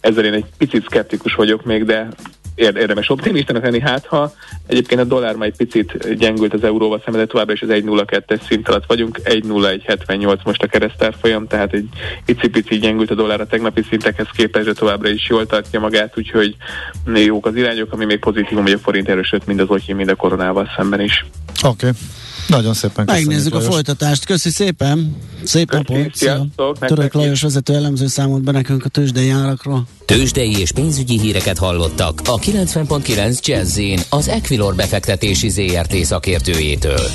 ezzel 0.00 0.24
én 0.24 0.32
egy 0.32 0.44
picit 0.58 0.84
szkeptikus 0.84 1.34
vagyok 1.34 1.64
még, 1.64 1.84
de 1.84 2.08
érdemes 2.54 3.10
optimistának 3.10 3.62
lenni, 3.62 3.80
hát 3.80 4.06
ha 4.06 4.32
egyébként 4.66 5.00
a 5.00 5.04
dollár 5.04 5.34
már 5.34 5.48
egy 5.48 5.56
picit 5.56 6.16
gyengült 6.18 6.54
az 6.54 6.64
euróval 6.64 7.00
szemben, 7.04 7.22
de 7.22 7.30
továbbra 7.30 7.52
is 7.52 7.62
az 7.62 7.68
1.02-es 7.68 8.46
szint 8.48 8.68
alatt 8.68 8.86
vagyunk, 8.86 9.20
1.0178 9.24 10.44
most 10.44 10.62
a 10.62 10.66
keresztárfolyam, 10.66 11.46
tehát 11.46 11.72
egy 11.72 11.88
icipici 12.26 12.78
gyengült 12.78 13.10
a 13.10 13.14
dollár 13.14 13.40
a 13.40 13.46
tegnapi 13.46 13.82
szintekhez 13.88 14.26
képest, 14.36 14.64
de 14.64 14.72
továbbra 14.72 15.08
is 15.08 15.28
jól 15.28 15.46
tartja 15.46 15.80
magát, 15.80 16.18
úgyhogy 16.18 16.56
jók 17.14 17.46
az 17.46 17.56
irányok, 17.56 17.92
ami 17.92 18.04
még 18.04 18.18
pozitívum, 18.18 18.62
hogy 18.62 18.72
a 18.72 18.78
forint 18.78 19.08
erősödött 19.08 19.46
mind 19.46 19.60
az 19.60 19.68
otyi, 19.68 19.92
mind 19.92 20.08
a 20.08 20.14
koronával 20.14 20.68
szemben 20.76 21.00
is. 21.00 21.26
Oké. 21.64 21.86
Okay. 21.86 22.00
Nagyon 22.46 22.74
szépen 22.74 23.06
köszönjük. 23.06 23.28
Megnézzük 23.28 23.52
Lajos. 23.52 23.68
a 23.68 23.70
folytatást. 23.70 24.24
Köszi 24.24 24.50
szépen. 24.50 25.16
Szép 25.42 25.70
napot. 25.70 26.78
Török 26.78 27.14
Lajos 27.14 27.42
vezető 27.42 27.74
elemző 27.74 28.06
számolt 28.06 28.42
be 28.42 28.52
nekünk 28.52 28.84
a 28.84 28.88
tőzsdei 28.88 29.30
árakról. 29.30 29.86
Tőzsdei 30.12 30.58
és 30.58 30.72
pénzügyi 30.72 31.18
híreket 31.18 31.58
hallottak 31.58 32.20
a 32.24 32.38
90.9 32.38 33.40
jazz 33.46 33.80
az 34.10 34.28
Equilor 34.28 34.74
befektetési 34.74 35.48
ZRT 35.48 35.94
szakértőjétől. 35.94 37.06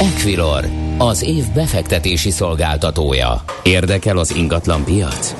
Equilor, 0.00 0.68
az 0.98 1.22
év 1.22 1.44
befektetési 1.54 2.30
szolgáltatója. 2.30 3.44
Érdekel 3.62 4.16
az 4.16 4.36
ingatlan 4.36 4.84
piac? 4.84 5.34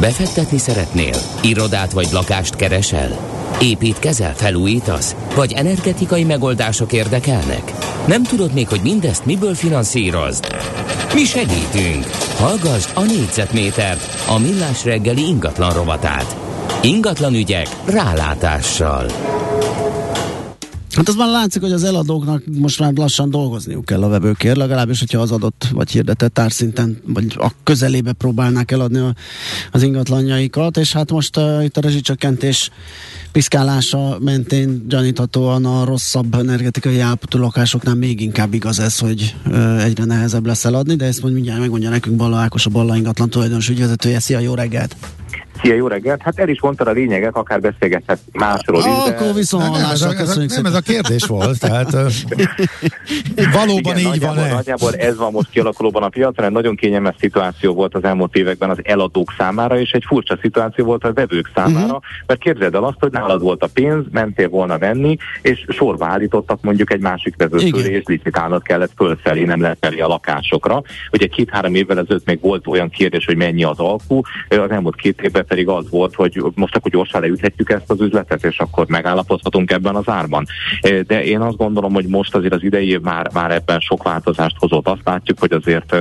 Befektetni 0.00 0.58
szeretnél? 0.58 1.14
Irodát 1.42 1.92
vagy 1.92 2.08
lakást 2.12 2.56
keresel? 2.56 3.18
Építkezel, 3.62 4.34
felújítasz? 4.34 5.16
Vagy 5.34 5.52
energetikai 5.52 6.24
megoldások 6.24 6.92
érdekelnek? 6.92 7.72
Nem 8.06 8.22
tudod 8.22 8.52
még, 8.52 8.68
hogy 8.68 8.80
mindezt 8.82 9.24
miből 9.24 9.54
finanszírozd? 9.54 10.46
Mi 11.14 11.24
segítünk! 11.24 12.04
Hallgassd 12.36 12.90
a 12.94 13.02
négyzetmétert, 13.02 14.24
a 14.28 14.38
millás 14.38 14.84
reggeli 14.84 15.26
ingatlan 15.26 15.72
rovatát. 15.72 16.36
Ingatlan 16.86 17.34
ügyek 17.34 17.68
rálátással. 17.86 19.06
Hát 20.90 21.08
az 21.08 21.14
már 21.14 21.28
látszik, 21.28 21.62
hogy 21.62 21.72
az 21.72 21.84
eladóknak 21.84 22.42
most 22.58 22.80
már 22.80 22.92
lassan 22.92 23.30
dolgozniuk 23.30 23.84
kell 23.84 24.02
a 24.02 24.08
vevőkért, 24.08 24.56
legalábbis, 24.56 24.98
hogyha 24.98 25.20
az 25.20 25.30
adott 25.30 25.68
vagy 25.72 25.90
hirdetett 25.90 26.38
árszinten, 26.38 27.00
vagy 27.06 27.34
a 27.38 27.50
közelébe 27.62 28.12
próbálnák 28.12 28.70
eladni 28.70 28.98
a, 28.98 29.14
az 29.72 29.82
ingatlanjaikat, 29.82 30.76
és 30.76 30.92
hát 30.92 31.10
most 31.10 31.36
uh, 31.36 31.64
itt 31.64 31.76
a 31.76 31.80
rezsicsökkentés 31.80 32.70
piszkálása 33.32 34.18
mentén 34.20 34.88
gyaníthatóan 34.88 35.64
a 35.64 35.84
rosszabb 35.84 36.34
energetikai 36.34 37.00
állapotú 37.00 37.38
lakásoknál 37.38 37.94
még 37.94 38.20
inkább 38.20 38.54
igaz 38.54 38.78
ez, 38.78 38.98
hogy 38.98 39.34
uh, 39.46 39.84
egyre 39.84 40.04
nehezebb 40.04 40.46
lesz 40.46 40.64
eladni, 40.64 40.94
de 40.94 41.04
ezt 41.04 41.22
mondjuk 41.22 41.34
mindjárt 41.34 41.60
megmondja 41.60 41.90
nekünk 41.90 42.16
Balla 42.16 42.36
Ákos, 42.36 42.66
a 42.66 42.70
Balla 42.70 42.96
ingatlan 42.96 43.30
tulajdonos 43.30 43.68
ügyvezetője. 43.68 44.20
Szia, 44.20 44.38
jó 44.38 44.54
reggelt! 44.54 44.96
Szia, 45.62 45.74
jó 45.74 45.86
reggelt! 45.86 46.22
Hát 46.22 46.38
el 46.38 46.48
is 46.48 46.60
mondta 46.60 46.84
a 46.84 46.90
lényeget, 46.90 47.36
akár 47.36 47.60
beszélgethet 47.60 48.18
másról 48.32 48.78
is. 48.78 48.84
De... 48.84 48.90
Akkor 48.90 49.34
viszont 49.34 49.70
nem, 49.70 49.90
ez 49.90 50.02
a, 50.02 50.12
ez 50.18 50.36
a, 50.36 50.44
nem 50.54 50.66
ez 50.66 50.74
a 50.74 50.80
kérdés 50.80 51.24
volt, 51.24 51.60
tehát 51.60 51.90
valóban 53.52 53.96
Igen, 53.96 54.14
így 54.14 54.20
van-e? 54.20 54.52
Nagyjából 54.52 54.94
ez 54.94 55.16
van 55.16 55.32
most 55.32 55.50
kialakulóban 55.50 56.02
a 56.02 56.08
piacon, 56.08 56.44
egy 56.44 56.50
nagyon 56.50 56.76
kényelmes 56.76 57.14
szituáció 57.18 57.74
volt 57.74 57.94
az 57.94 58.04
elmúlt 58.04 58.36
években 58.36 58.70
az 58.70 58.78
eladók 58.82 59.34
számára, 59.38 59.78
és 59.78 59.90
egy 59.90 60.04
furcsa 60.06 60.38
szituáció 60.40 60.84
volt 60.84 61.04
a 61.04 61.12
vevők 61.12 61.50
számára, 61.54 61.84
uh-huh. 61.84 62.02
mert 62.26 62.40
képzeld 62.40 62.74
el 62.74 62.84
azt, 62.84 62.96
hogy 63.00 63.12
nálad 63.12 63.42
volt 63.42 63.62
a 63.62 63.68
pénz, 63.72 64.04
mentél 64.10 64.48
volna 64.48 64.78
venni, 64.78 65.16
és 65.42 65.64
sorba 65.68 66.06
állítottak 66.06 66.62
mondjuk 66.62 66.92
egy 66.92 67.00
másik 67.00 67.34
vevőtől, 67.36 67.84
és 67.84 68.02
licitálnod 68.04 68.62
kellett 68.62 68.92
fölfelé, 68.96 69.44
nem 69.44 69.60
lehet 69.60 69.78
felé 69.80 70.00
a 70.00 70.08
lakásokra. 70.08 70.82
Ugye 71.12 71.26
két-három 71.26 71.74
évvel 71.74 71.98
ezelőtt 71.98 72.26
még 72.26 72.40
volt 72.40 72.66
olyan 72.66 72.88
kérdés, 72.90 73.24
hogy 73.24 73.36
mennyi 73.36 73.64
az 73.64 73.78
alkú, 73.78 74.20
az 74.48 74.70
elmúlt 74.70 74.96
két 74.96 75.20
évben 75.22 75.45
pedig 75.46 75.68
az 75.68 75.90
volt, 75.90 76.14
hogy 76.14 76.42
most 76.54 76.76
akkor 76.76 76.90
gyorsan 76.90 77.20
leüthetjük 77.20 77.70
ezt 77.70 77.90
az 77.90 78.00
üzletet, 78.00 78.44
és 78.44 78.58
akkor 78.58 78.86
megállapodhatunk 78.88 79.70
ebben 79.70 79.94
az 79.94 80.08
árban. 80.08 80.46
De 81.06 81.24
én 81.24 81.40
azt 81.40 81.56
gondolom, 81.56 81.92
hogy 81.92 82.06
most 82.06 82.34
azért 82.34 82.52
az 82.52 82.62
idei 82.62 82.98
már, 83.02 83.30
már 83.32 83.50
ebben 83.50 83.80
sok 83.80 84.02
változást 84.02 84.56
hozott. 84.58 84.88
Azt 84.88 85.00
látjuk, 85.04 85.38
hogy 85.38 85.52
azért 85.52 85.96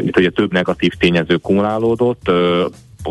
itt 0.00 0.16
ugye 0.16 0.30
több 0.30 0.52
negatív 0.52 0.92
tényező 0.92 1.36
kumulálódott, 1.36 2.30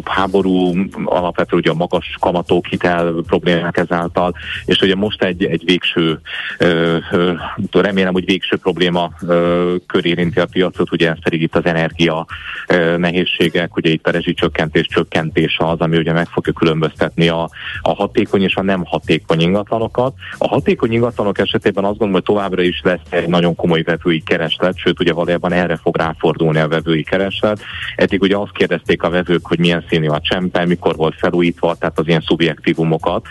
háború, 0.03 0.73
alapvetően 1.05 1.61
ugye 1.61 1.71
a 1.71 1.73
magas 1.73 2.15
kamatok, 2.19 2.65
hitel 2.65 3.13
problémák 3.27 3.77
ezáltal, 3.77 4.33
és 4.65 4.81
ugye 4.81 4.95
most 4.95 5.23
egy, 5.23 5.43
egy 5.43 5.63
végső, 5.65 6.19
ö, 6.57 6.97
ö, 7.11 7.33
remélem, 7.71 8.13
hogy 8.13 8.25
végső 8.25 8.57
probléma 8.57 9.11
ö, 9.27 9.75
kör 9.85 10.31
a 10.35 10.45
piacot, 10.51 10.91
ugye 10.91 11.09
ez 11.09 11.17
pedig 11.23 11.41
itt 11.41 11.55
az 11.55 11.65
energia 11.65 12.25
ö, 12.67 12.97
nehézségek, 12.97 13.75
ugye 13.75 13.89
itt 13.89 14.07
a 14.07 14.11
rezsicsökkentés 14.11 14.85
csökkentése 14.85 15.67
az, 15.67 15.79
ami 15.79 15.97
ugye 15.97 16.13
meg 16.13 16.27
fogja 16.27 16.53
különböztetni 16.53 17.27
a, 17.27 17.49
a 17.81 17.93
hatékony 17.93 18.41
és 18.41 18.55
a 18.55 18.61
nem 18.61 18.83
hatékony 18.85 19.41
ingatlanokat. 19.41 20.13
A 20.37 20.47
hatékony 20.47 20.91
ingatlanok 20.91 21.39
esetében 21.39 21.83
azt 21.83 21.97
gondolom, 21.97 22.13
hogy 22.13 22.35
továbbra 22.35 22.61
is 22.61 22.81
lesz 22.83 22.99
egy 23.09 23.27
nagyon 23.27 23.55
komoly 23.55 23.81
vevői 23.81 24.21
kereslet, 24.21 24.77
sőt 24.77 24.99
ugye 24.99 25.13
valójában 25.13 25.51
erre 25.51 25.75
fog 25.75 25.97
ráfordulni 25.97 26.59
a 26.59 26.67
vevői 26.67 27.03
kereslet. 27.03 27.61
Eddig 27.95 28.21
ugye 28.21 28.35
azt 28.35 28.51
kérdezték 28.51 29.03
a 29.03 29.09
vevők, 29.09 29.47
hogy 29.47 29.59
milyen 29.59 29.85
a 29.91 30.19
csempe, 30.21 30.65
mikor 30.65 30.95
volt 30.95 31.15
felújítva, 31.17 31.75
tehát 31.75 31.99
az 31.99 32.07
ilyen 32.07 32.23
szubjektívumokat, 32.25 33.25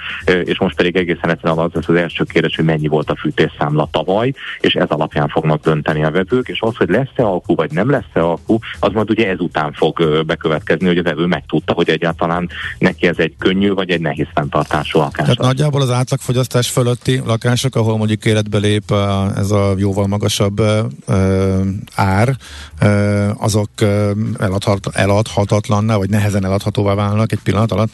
és 0.45 0.59
most 0.59 0.77
pedig 0.77 0.97
egészen 0.97 1.31
egyszerűen 1.31 1.59
az 1.59 1.71
lesz 1.73 1.88
az 1.88 1.95
első 1.95 2.25
kérdés, 2.25 2.57
hogy 2.57 2.64
mennyi 2.64 2.88
volt 2.88 3.11
a 3.11 3.16
fűtésszámla 3.16 3.88
tavaly, 3.90 4.33
és 4.61 4.75
ez 4.75 4.88
alapján 4.88 5.29
fognak 5.29 5.62
dönteni 5.62 6.05
a 6.05 6.11
vevők, 6.11 6.49
és 6.49 6.61
az, 6.61 6.77
hogy 6.77 6.88
lesz-e 6.88 7.23
alkú, 7.25 7.55
vagy 7.55 7.71
nem 7.71 7.90
lesz-e 7.90 8.21
alkú, 8.21 8.59
az 8.81 8.92
majd 8.92 9.11
ugye 9.11 9.29
ezután 9.29 9.73
fog 9.73 10.25
bekövetkezni, 10.27 10.87
hogy 10.87 10.99
a 10.99 11.03
vevő 11.03 11.27
megtudta, 11.27 11.73
hogy 11.73 11.88
egyáltalán 11.88 12.49
neki 12.79 13.07
ez 13.07 13.19
egy 13.19 13.35
könnyű, 13.38 13.73
vagy 13.73 13.90
egy 13.90 14.01
nehéz 14.01 14.27
fenntartású 14.35 14.99
lakás. 14.99 15.25
Tehát 15.25 15.38
nagyjából 15.38 15.81
az 15.81 15.90
átlagfogyasztás 15.90 16.71
fölötti 16.71 17.23
lakások, 17.27 17.77
ahol 17.77 17.97
mondjuk 17.97 18.25
életbe 18.25 18.59
lép 18.59 18.92
ez 19.37 19.51
a 19.51 19.75
jóval 19.77 20.07
magasabb 20.07 20.62
ár, 21.95 22.37
azok 23.38 23.71
eladhat, 24.38 24.88
eladhatatlanná, 24.92 25.97
vagy 25.97 26.11
nehezen 26.11 26.36
eladhatóvá 26.44 26.94
válnak 26.94 27.33
egy 27.33 27.40
pillanat 27.42 27.72
alatt? 27.72 27.92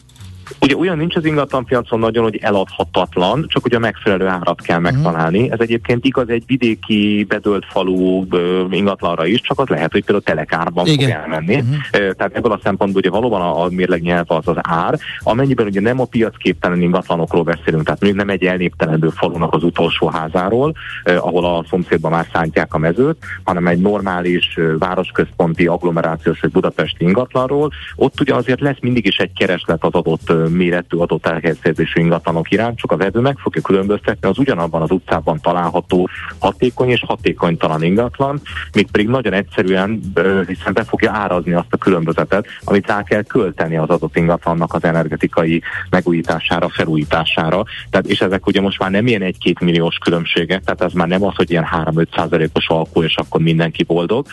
Ugye 0.61 0.75
olyan 0.77 0.97
nincs 0.97 1.15
az 1.15 1.25
ingatlanpiacon 1.25 1.99
nagyon, 1.99 2.23
hogy 2.23 2.39
eladhatatlan, 2.41 3.45
csak 3.47 3.65
ugye 3.65 3.75
a 3.75 3.79
megfelelő 3.79 4.27
árat 4.27 4.61
kell 4.61 4.79
mhm. 4.79 4.93
megtalálni. 4.93 5.51
Ez 5.51 5.59
egyébként 5.59 6.05
igaz 6.05 6.29
egy 6.29 6.43
vidéki 6.47 7.25
bedölt 7.27 7.65
falu 7.69 8.25
ingatlanra 8.69 9.25
is, 9.25 9.41
csak 9.41 9.59
az 9.59 9.67
lehet, 9.67 9.91
hogy 9.91 10.03
például 10.03 10.23
telekárban 10.23 10.85
Igen. 10.85 11.09
fog 11.09 11.09
elmenni. 11.09 11.55
Uh-huh. 11.55 11.77
Tehát 11.91 12.35
ebből 12.35 12.51
a 12.51 12.59
szempontból 12.63 13.01
ugye 13.01 13.09
valóban 13.09 13.41
a, 13.41 13.63
a 13.63 13.69
mérleg 13.69 14.01
nyelv 14.01 14.25
az 14.27 14.47
az 14.47 14.57
ár, 14.61 14.99
amennyiben 15.19 15.65
ugye 15.65 15.81
nem 15.81 15.99
a 15.99 16.05
piacképtelen 16.05 16.81
ingatlanokról 16.81 17.43
beszélünk, 17.43 17.83
tehát 17.83 18.01
mondjuk 18.01 18.25
nem 18.25 18.35
egy 18.35 18.43
elnéptelenedő 18.43 19.09
falunak 19.09 19.53
az 19.53 19.63
utolsó 19.63 20.07
házáról, 20.07 20.73
eh, 21.03 21.25
ahol 21.25 21.45
a 21.45 21.65
szomszédban 21.69 22.11
már 22.11 22.27
szántják 22.33 22.73
a 22.73 22.77
mezőt, 22.77 23.17
hanem 23.43 23.67
egy 23.67 23.79
normális 23.79 24.59
városközponti 24.79 25.65
agglomerációs 25.65 26.39
vagy 26.39 26.51
budapesti 26.51 27.03
ingatlanról, 27.03 27.71
ott 27.95 28.19
ugye 28.19 28.35
azért 28.35 28.59
lesz 28.59 28.79
mindig 28.81 29.05
is 29.05 29.17
egy 29.17 29.31
kereslet 29.33 29.83
az 29.83 29.93
adott 29.93 30.32
méretű 30.49 30.97
adott 30.97 31.25
elhelyezésű 31.25 32.01
ingatlanok 32.01 32.51
iránt, 32.51 32.77
csak 32.77 32.91
a 32.91 32.97
vevő 32.97 33.19
meg 33.19 33.37
fogja 33.37 33.61
különböztetni 33.61 34.29
az 34.29 34.37
ugyanabban 34.37 34.81
az 34.81 34.91
utcában 34.91 35.39
található 35.41 36.09
hatékony 36.39 36.89
és 36.89 37.03
hatékonytalan 37.07 37.83
ingatlan, 37.83 38.41
még 38.73 38.91
pedig 38.91 39.07
nagyon 39.07 39.33
egyszerűen, 39.33 40.01
hiszen 40.47 40.73
be 40.73 40.83
fogja 40.83 41.11
árazni 41.11 41.53
azt 41.53 41.73
a 41.73 41.77
különbözetet, 41.77 42.45
amit 42.63 42.87
rá 42.87 43.03
kell 43.03 43.23
költeni 43.23 43.77
az 43.77 43.89
adott 43.89 44.17
ingatlannak 44.17 44.73
az 44.73 44.83
energetikai 44.83 45.61
megújítására, 45.89 46.69
felújítására. 46.69 47.63
Tehát, 47.89 48.07
és 48.07 48.21
ezek 48.21 48.47
ugye 48.47 48.61
most 48.61 48.79
már 48.79 48.91
nem 48.91 49.07
ilyen 49.07 49.21
egy-két 49.21 49.59
milliós 49.59 49.95
különbségek, 49.95 50.63
tehát 50.63 50.81
ez 50.81 50.91
már 50.93 51.07
nem 51.07 51.23
az, 51.23 51.35
hogy 51.35 51.51
ilyen 51.51 51.67
3-5 51.71 52.15
százalékos 52.15 52.67
alkú, 52.67 53.03
és 53.03 53.15
akkor 53.15 53.41
mindenki 53.41 53.83
boldog, 53.83 54.25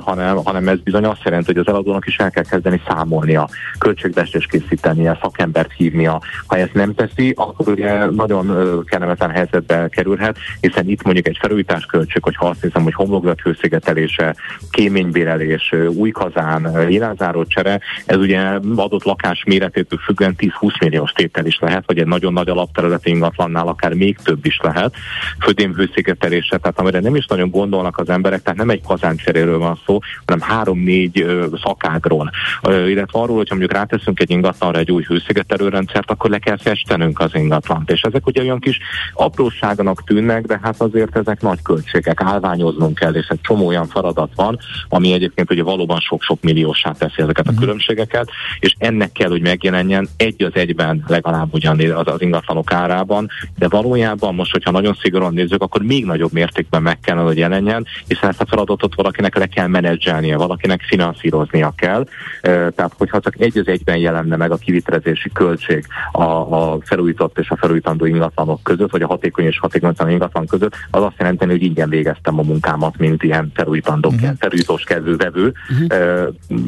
hanem, 0.00 0.36
hanem 0.36 0.68
ez 0.68 0.78
bizony 0.80 1.04
azt 1.04 1.22
jelenti, 1.24 1.46
hogy 1.46 1.60
az 1.60 1.68
eladónak 1.68 2.06
is 2.06 2.16
el 2.16 2.30
kell 2.30 2.44
kezdeni 2.44 2.80
számolni 2.86 3.36
a 3.36 3.48
költségbestést 3.78 4.50
készítenie, 4.50 5.18
szakembert 5.32 5.72
hívnia. 5.76 6.20
Ha 6.46 6.56
ezt 6.56 6.74
nem 6.74 6.94
teszi, 6.94 7.32
akkor 7.36 7.68
ugye 7.68 8.10
nagyon 8.10 8.46
kellemetlen 8.84 9.30
helyzetbe 9.30 9.88
kerülhet, 9.88 10.38
hiszen 10.60 10.88
itt 10.88 11.02
mondjuk 11.02 11.26
egy 11.26 11.38
felújítás 11.40 11.84
költség, 11.84 12.22
hogyha 12.22 12.46
azt 12.46 12.62
hiszem, 12.62 12.82
hogy 12.82 12.94
homlokzat 12.94 13.40
hőszigetelése, 13.40 14.36
kéménybérelés, 14.70 15.74
új 15.88 16.10
kazán, 16.10 16.88
élázáró 16.88 17.44
csere, 17.44 17.80
ez 18.06 18.16
ugye 18.16 18.40
adott 18.76 19.04
lakás 19.04 19.44
méretétől 19.46 19.98
függően 19.98 20.34
10-20 20.38 20.80
milliós 20.80 21.12
tétel 21.12 21.46
is 21.46 21.58
lehet, 21.58 21.84
vagy 21.86 21.98
egy 21.98 22.06
nagyon 22.06 22.32
nagy 22.32 22.48
alapterületi 22.48 23.10
ingatlannál 23.10 23.68
akár 23.68 23.94
még 23.94 24.16
több 24.16 24.46
is 24.46 24.60
lehet. 24.62 24.94
Födém 25.40 25.74
hőszigetelése, 25.74 26.58
tehát 26.58 26.78
amire 26.78 27.00
nem 27.00 27.16
is 27.16 27.26
nagyon 27.26 27.50
gondolnak 27.50 27.98
az 27.98 28.08
emberek, 28.08 28.42
tehát 28.42 28.58
nem 28.58 28.70
egy 28.70 28.82
kazáncseréről 28.86 29.58
van 29.58 29.80
szó, 29.86 29.98
hanem 30.26 30.40
három-négy 30.40 31.26
szakágról. 31.62 32.30
Illetve 32.64 33.18
arról, 33.18 33.36
hogyha 33.36 33.54
mondjuk 33.54 33.78
ráteszünk 33.78 34.20
egy 34.20 34.30
ingatlanra 34.30 34.78
egy 34.78 34.90
új 34.90 35.02
hőszigetelőrendszert, 35.22 36.10
akkor 36.10 36.30
le 36.30 36.38
kell 36.38 36.56
festenünk 36.56 37.20
az 37.20 37.34
ingatlant. 37.34 37.90
És 37.90 38.00
ezek 38.00 38.26
ugye 38.26 38.42
olyan 38.42 38.60
kis 38.60 38.78
apróságnak 39.14 40.04
tűnnek, 40.04 40.46
de 40.46 40.58
hát 40.62 40.80
azért 40.80 41.16
ezek 41.16 41.40
nagy 41.40 41.62
költségek, 41.62 42.20
állványoznunk 42.20 42.94
kell, 42.94 43.14
és 43.14 43.26
egy 43.28 43.40
csomó 43.40 43.66
olyan 43.66 43.86
feladat 43.86 44.30
van, 44.34 44.58
ami 44.88 45.12
egyébként 45.12 45.50
ugye 45.50 45.62
valóban 45.62 46.00
sok-sok 46.00 46.42
milliósá 46.42 46.92
teszi 46.92 47.22
ezeket 47.22 47.46
a 47.46 47.50
uh-huh. 47.50 47.64
különbségeket, 47.64 48.30
és 48.58 48.74
ennek 48.78 49.12
kell, 49.12 49.28
hogy 49.28 49.42
megjelenjen 49.42 50.08
egy 50.16 50.42
az 50.42 50.54
egyben 50.54 51.04
legalább 51.06 51.54
ugyan 51.54 51.80
az, 51.80 52.06
az 52.06 52.20
ingatlanok 52.22 52.72
árában, 52.72 53.28
de 53.58 53.68
valójában 53.68 54.34
most, 54.34 54.52
hogyha 54.52 54.70
nagyon 54.70 54.96
szigorúan 55.00 55.34
nézzük, 55.34 55.62
akkor 55.62 55.82
még 55.82 56.04
nagyobb 56.04 56.32
mértékben 56.32 56.82
meg 56.82 57.00
kellene, 57.00 57.26
hogy 57.26 57.38
jelenjen, 57.38 57.86
hiszen 58.06 58.28
ezt 58.28 58.40
a 58.40 58.46
feladatot 58.46 58.94
valakinek 58.94 59.36
le 59.36 59.46
kell 59.46 59.66
menedzselnie, 59.66 60.36
valakinek 60.36 60.80
finanszíroznia 60.80 61.72
kell. 61.76 62.06
Tehát, 62.42 62.92
hogyha 62.98 63.20
csak 63.20 63.40
egy 63.40 63.58
az 63.58 63.66
egyben 63.66 63.96
jelenne 63.96 64.36
meg 64.36 64.50
a 64.50 64.56
kivitelezés 64.56 65.11
építési 65.12 65.30
költség 65.32 65.86
a, 66.12 66.22
a 66.22 66.78
felújított 66.84 67.38
és 67.38 67.50
a 67.50 67.56
felújítandó 67.56 68.04
ingatlanok 68.04 68.62
között, 68.62 68.90
vagy 68.90 69.02
a 69.02 69.06
hatékony 69.06 69.44
és 69.44 69.58
hatékonytalan 69.58 70.12
ingatlan 70.12 70.46
között, 70.46 70.74
az 70.90 71.02
azt 71.02 71.14
jelenti, 71.18 71.44
hogy 71.44 71.62
ingyen 71.62 71.88
végeztem 71.88 72.38
a 72.38 72.42
munkámat, 72.42 72.98
mint 72.98 73.22
ilyen 73.22 73.52
felújítandó, 73.54 74.08
uh-huh. 74.08 74.30
felújítós 74.38 74.82
kedvővevő. 74.82 75.52
Uh-huh. 75.70 75.86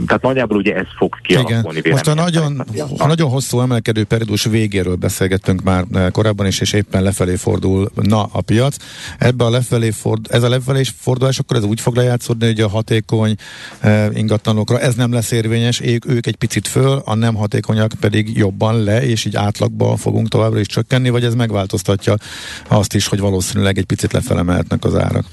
Tehát 0.07 0.23
nagyjából 0.23 0.57
ugye 0.57 0.75
ez 0.75 0.87
fog 0.97 1.21
kialakulni. 1.23 1.79
Igen. 1.79 1.93
Most 1.93 2.09
a 2.09 2.15
nagyon, 2.15 2.65
a 2.99 3.07
nagyon 3.07 3.31
hosszú 3.31 3.61
emelkedő 3.61 4.05
periódus 4.05 4.45
végéről 4.45 4.95
beszélgettünk 4.95 5.63
már 5.63 5.85
korábban 6.13 6.47
is, 6.47 6.61
és 6.61 6.73
éppen 6.73 7.03
lefelé 7.03 7.35
fordul 7.35 7.91
na 7.95 8.23
a 8.33 8.41
piac. 8.41 8.77
Ebbe 9.19 9.45
a 9.45 9.51
lefelé 9.51 9.91
ford, 9.91 10.27
ez 10.31 10.43
a 10.43 10.49
lefelé 10.49 10.83
fordulás, 10.97 11.39
akkor 11.39 11.57
ez 11.57 11.65
úgy 11.65 11.81
fog 11.81 11.97
lejátszódni, 11.97 12.47
hogy 12.47 12.61
a 12.61 12.69
hatékony 12.69 13.35
ingatlanokra 14.13 14.79
ez 14.79 14.95
nem 14.95 15.13
lesz 15.13 15.31
érvényes, 15.31 15.81
ők, 15.81 16.07
ők 16.07 16.27
egy 16.27 16.37
picit 16.37 16.69
föl, 16.69 17.03
a 17.05 17.15
nem 17.15 17.35
hatékonyak 17.35 17.93
pedig 18.01 18.34
jobban 18.37 18.83
le, 18.83 19.07
és 19.07 19.25
így 19.25 19.37
átlagban 19.37 19.97
fogunk 19.97 20.29
továbbra 20.29 20.61
is 20.61 20.67
csökkenni, 20.67 21.11
vagy 21.11 21.25
ez 21.25 21.35
megváltoztatja 21.35 22.17
azt 22.69 22.95
is, 22.95 23.07
hogy 23.07 23.21
valószínűleg 23.21 23.79
egy 23.79 23.85
picit 23.85 24.13
lefele 24.13 24.43
mehetnek 24.43 24.85
az 24.85 24.95
árak? 24.95 25.27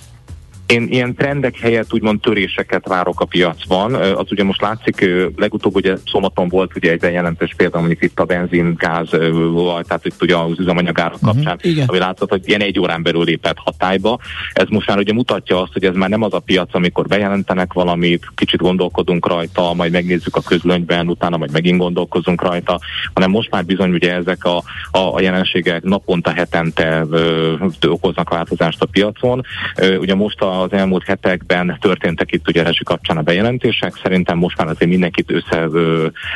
Én 0.72 0.88
ilyen 0.90 1.16
trendek 1.16 1.60
helyett 1.60 1.94
úgymond 1.94 2.20
töréseket 2.20 2.88
várok 2.88 3.20
a 3.20 3.26
piacban. 3.26 3.94
Az 3.94 4.32
ugye 4.32 4.44
most 4.44 4.62
látszik, 4.62 5.10
legutóbb 5.36 5.76
ugye 5.76 5.96
szombaton 6.06 6.48
volt 6.48 6.76
ugye 6.76 6.92
egy 6.92 7.02
jelentős 7.02 7.54
példa, 7.58 7.78
mondjuk 7.80 8.04
itt 8.04 8.20
a 8.20 8.26
benzin, 8.26 8.76
gáz, 8.78 9.10
tehát 9.10 10.06
itt 10.06 10.22
ugye 10.22 10.36
az 10.36 10.60
üzemanyagárak 10.60 11.14
uh-huh, 11.14 11.32
kapcsán, 11.32 11.60
igen. 11.62 11.88
ami 11.88 11.98
látszott, 11.98 12.30
hogy 12.30 12.42
ilyen 12.46 12.62
egy 12.62 12.80
órán 12.80 13.04
belül 13.04 13.24
lépett 13.24 13.58
hatályba. 13.58 14.20
Ez 14.54 14.68
most 14.70 14.88
már 14.88 14.98
ugye 14.98 15.14
mutatja 15.14 15.62
azt, 15.62 15.74
hogy 15.74 15.86
ez 15.86 15.96
már 15.96 16.10
nem 16.10 16.22
az 16.22 16.34
a 16.34 16.40
piac, 16.40 16.76
amikor 16.76 17.08
bejelentenek 17.08 17.74
valamit, 17.74 18.26
kicsit 18.36 18.60
gondolkodunk 18.60 19.28
rajta, 19.28 19.74
majd 19.74 19.92
megnézzük 19.92 20.36
a 20.36 20.42
közlönyben, 20.42 21.08
utána 21.08 21.38
majd 21.38 21.52
megint 21.52 21.80
gondolkozunk 21.80 22.42
rajta, 22.42 22.80
hanem 23.14 23.30
most 23.30 23.52
már 23.52 23.66
bizony 23.66 23.92
ugye 23.92 24.14
ezek 24.14 24.46
a, 24.46 24.58
a, 24.92 25.14
a 25.14 25.22
jelenségek 25.22 25.84
naponta, 25.84 26.32
hetente 26.34 27.06
ö, 27.10 27.54
okoznak 27.88 28.30
változást 28.30 28.82
a 28.82 28.86
piacon. 28.86 29.42
Ö, 29.76 29.96
ugye 29.96 30.16
most 30.16 30.42
a 30.42 30.61
az 30.62 30.74
elmúlt 30.74 31.04
hetekben 31.04 31.78
történtek 31.82 32.32
itt 32.32 32.48
ugye 32.48 32.64
rezsi 32.64 32.84
kapcsán 32.84 33.18
a 33.18 33.22
bejelentések. 33.22 34.00
Szerintem 34.04 34.38
most 34.38 34.58
már 34.58 34.68
azért 34.68 34.92
mindenkit 34.92 35.32
össze 35.32 35.68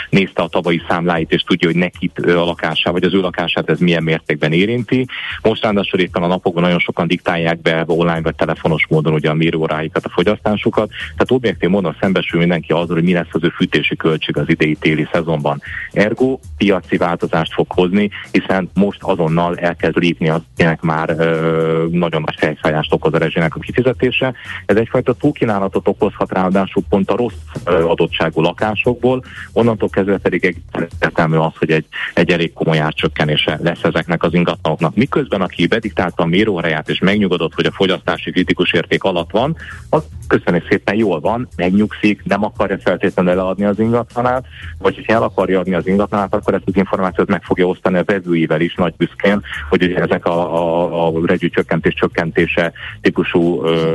nézte 0.09 0.41
a 0.41 0.47
tavalyi 0.47 0.81
számláit, 0.87 1.31
és 1.31 1.41
tudja, 1.41 1.67
hogy 1.67 1.77
nekit 1.77 2.19
a 2.19 2.45
lakását, 2.45 2.93
vagy 2.93 3.03
az 3.03 3.13
ő 3.13 3.19
lakását 3.19 3.69
ez 3.69 3.79
milyen 3.79 4.03
mértékben 4.03 4.51
érinti. 4.51 5.05
Most 5.41 5.63
ráadásul 5.63 5.99
éppen 5.99 6.23
a 6.23 6.27
napokban 6.27 6.63
nagyon 6.63 6.79
sokan 6.79 7.07
diktálják 7.07 7.61
be 7.61 7.83
online 7.87 8.21
vagy 8.21 8.35
telefonos 8.35 8.85
módon 8.89 9.13
ugye 9.13 9.29
a 9.29 9.33
mérőóráikat, 9.33 10.05
a 10.05 10.09
fogyasztásukat. 10.09 10.89
Tehát 10.89 11.31
objektív 11.31 11.69
módon 11.69 11.95
szembesül 11.99 12.39
mindenki 12.39 12.71
azzal, 12.71 12.95
hogy 12.95 13.03
mi 13.03 13.13
lesz 13.13 13.27
az 13.31 13.43
ő 13.43 13.49
fűtési 13.49 13.95
költség 13.95 14.37
az 14.37 14.49
idei 14.49 14.75
téli 14.75 15.07
szezonban. 15.11 15.61
Ergo 15.91 16.39
piaci 16.57 16.97
változást 16.97 17.53
fog 17.53 17.71
hozni, 17.71 18.09
hiszen 18.31 18.69
most 18.73 19.03
azonnal 19.03 19.57
elkezd 19.57 19.97
lépni 19.97 20.29
az, 20.29 20.41
már 20.81 21.09
ö, 21.09 21.85
nagyon 21.91 22.21
nagy 22.25 22.35
fejfájást 22.37 22.93
okoz 22.93 23.13
a 23.13 23.17
rezsének 23.17 23.55
a 23.55 23.59
kifizetés 23.59 24.14
növekedése. 24.19 24.33
Ez 24.65 24.75
egyfajta 24.75 25.13
túlkínálatot 25.13 25.87
okozhat 25.87 26.31
ráadásul 26.31 26.83
pont 26.89 27.11
a 27.11 27.15
rossz 27.15 27.33
adottságú 27.65 28.41
lakásokból, 28.41 29.23
onnantól 29.53 29.89
kezdve 29.89 30.17
pedig 30.17 30.45
egyértelmű 30.45 31.37
az, 31.37 31.51
hogy 31.57 31.71
egy, 31.71 31.85
egy 32.13 32.31
elég 32.31 32.53
komoly 32.53 32.79
árcsökkenése 32.79 33.59
lesz 33.61 33.83
ezeknek 33.83 34.23
az 34.23 34.33
ingatlanoknak. 34.33 34.95
Miközben 34.95 35.41
aki 35.41 35.67
bediktálta 35.67 36.23
a 36.23 36.25
méróreját 36.25 36.89
és 36.89 36.99
megnyugodott, 36.99 37.53
hogy 37.53 37.65
a 37.65 37.71
fogyasztási 37.71 38.31
kritikus 38.31 38.73
érték 38.73 39.03
alatt 39.03 39.31
van, 39.31 39.55
az 39.89 40.03
köszönjük 40.27 40.67
szépen 40.69 40.95
jól 40.95 41.19
van, 41.19 41.47
megnyugszik, 41.55 42.23
nem 42.23 42.43
akarja 42.43 42.77
feltétlenül 42.79 43.35
leadni 43.35 43.65
az 43.65 43.79
ingatlanát, 43.79 44.45
vagy 44.77 45.03
ha 45.05 45.13
el 45.13 45.23
akarja 45.23 45.59
adni 45.59 45.73
az 45.73 45.87
ingatlanát, 45.87 46.33
akkor 46.33 46.53
ezt 46.53 46.63
az 46.65 46.75
információt 46.75 47.27
meg 47.27 47.43
fogja 47.43 47.65
osztani 47.65 47.97
a 47.97 48.03
vevőivel 48.03 48.61
is 48.61 48.75
nagy 48.75 48.93
büszkén, 48.97 49.41
hogy 49.69 49.83
ugye 49.83 49.95
ezek 49.95 50.25
a, 50.25 50.55
a, 50.55 51.07
a 51.07 51.25
regyű 51.25 51.49
csökkentés 51.49 51.93
csökkentése 51.93 52.71
típusú 53.01 53.63
ö, 53.63 53.94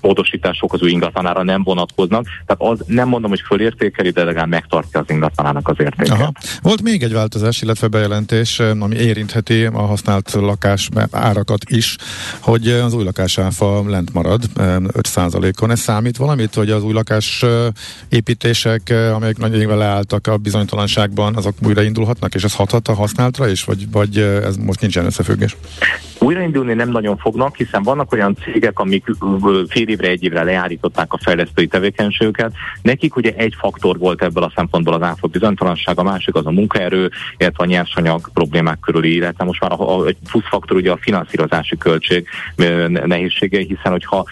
módosítások 0.00 0.72
az 0.72 0.82
ő 0.82 0.88
ingatlanára 0.88 1.42
nem 1.42 1.62
vonatkoznak. 1.62 2.26
Tehát 2.46 2.74
az 2.74 2.84
nem 2.86 3.08
mondom, 3.08 3.30
hogy 3.30 3.42
fölértékeli, 3.46 4.10
de 4.10 4.24
legalább 4.24 4.48
megtartja 4.48 5.00
az 5.00 5.10
ingatlanának 5.10 5.68
az 5.68 5.76
értéket. 5.78 6.10
Aha. 6.10 6.32
Volt 6.62 6.82
még 6.82 7.02
egy 7.02 7.12
változás, 7.12 7.62
illetve 7.62 7.88
bejelentés, 7.88 8.60
ami 8.60 8.96
érintheti 8.96 9.64
a 9.64 9.80
használt 9.80 10.32
lakás 10.32 10.88
árakat 11.10 11.64
is, 11.70 11.96
hogy 12.40 12.68
az 12.68 12.94
új 12.94 13.04
lakásáfa 13.04 13.88
lent 13.88 14.12
marad 14.12 14.42
5%-on. 14.56 15.70
Ez 15.70 15.80
számít 15.80 16.16
valamit, 16.16 16.54
hogy 16.54 16.70
az 16.70 16.82
új 16.82 16.92
lakás 16.92 17.44
építések, 18.08 18.94
amelyek 19.14 19.38
nagyon 19.38 19.76
leálltak 19.78 20.26
a 20.26 20.36
bizonytalanságban, 20.36 21.36
azok 21.36 21.54
újraindulhatnak, 21.66 22.34
és 22.34 22.44
ez 22.44 22.54
hathat 22.54 22.88
a 22.88 22.94
használtra 22.94 23.48
is, 23.48 23.64
vagy, 23.64 23.90
vagy 23.90 24.18
ez 24.18 24.56
most 24.56 24.80
nincsen 24.80 25.04
összefüggés? 25.04 25.56
Újraindulni 26.18 26.74
nem 26.74 26.90
nagyon 26.90 27.16
fognak, 27.16 27.56
hiszen 27.56 27.82
vannak 27.82 28.12
olyan 28.12 28.36
cégek, 28.44 28.78
amik 28.78 29.04
fél 29.68 29.87
évre, 29.88 30.08
egy 30.08 30.24
évre 30.24 30.42
leállították 30.42 31.12
a 31.12 31.18
fejlesztői 31.22 31.66
tevékenységüket. 31.66 32.52
Nekik 32.82 33.16
ugye 33.16 33.32
egy 33.36 33.54
faktor 33.58 33.98
volt 33.98 34.22
ebből 34.22 34.42
a 34.42 34.52
szempontból 34.54 34.94
az 34.94 35.02
átfog 35.02 35.30
bizonytalanság, 35.30 35.98
a 35.98 36.02
másik 36.02 36.34
az 36.34 36.46
a 36.46 36.50
munkaerő, 36.50 37.10
illetve 37.36 37.64
a 37.64 37.66
nyersanyag 37.66 38.30
problémák 38.34 38.80
körüli, 38.80 39.14
illetve 39.14 39.44
most 39.44 39.60
már 39.60 39.72
a, 39.72 39.98
a, 39.98 40.06
egy 40.06 40.16
plusz 40.30 40.48
faktor 40.48 40.76
ugye 40.76 40.90
a 40.90 40.98
finanszírozási 41.00 41.76
költség 41.76 42.26
nehézségei, 43.04 43.64
hiszen 43.64 43.92
hogyha 43.92 44.24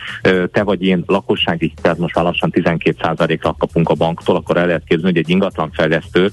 te 0.52 0.62
vagy 0.62 0.82
én 0.82 1.02
lakossági 1.06 1.72
hitelt 1.74 1.98
most 1.98 2.14
már 2.14 2.24
lassan 2.24 2.50
12%-ra 2.52 3.54
kapunk 3.58 3.88
a 3.88 3.94
banktól, 3.94 4.36
akkor 4.36 4.56
el 4.56 4.66
lehet 4.66 4.84
képzelni, 4.86 5.16
hogy 5.16 5.24
egy 5.24 5.30
ingatlan 5.30 5.70
fejlesztő 5.72 6.30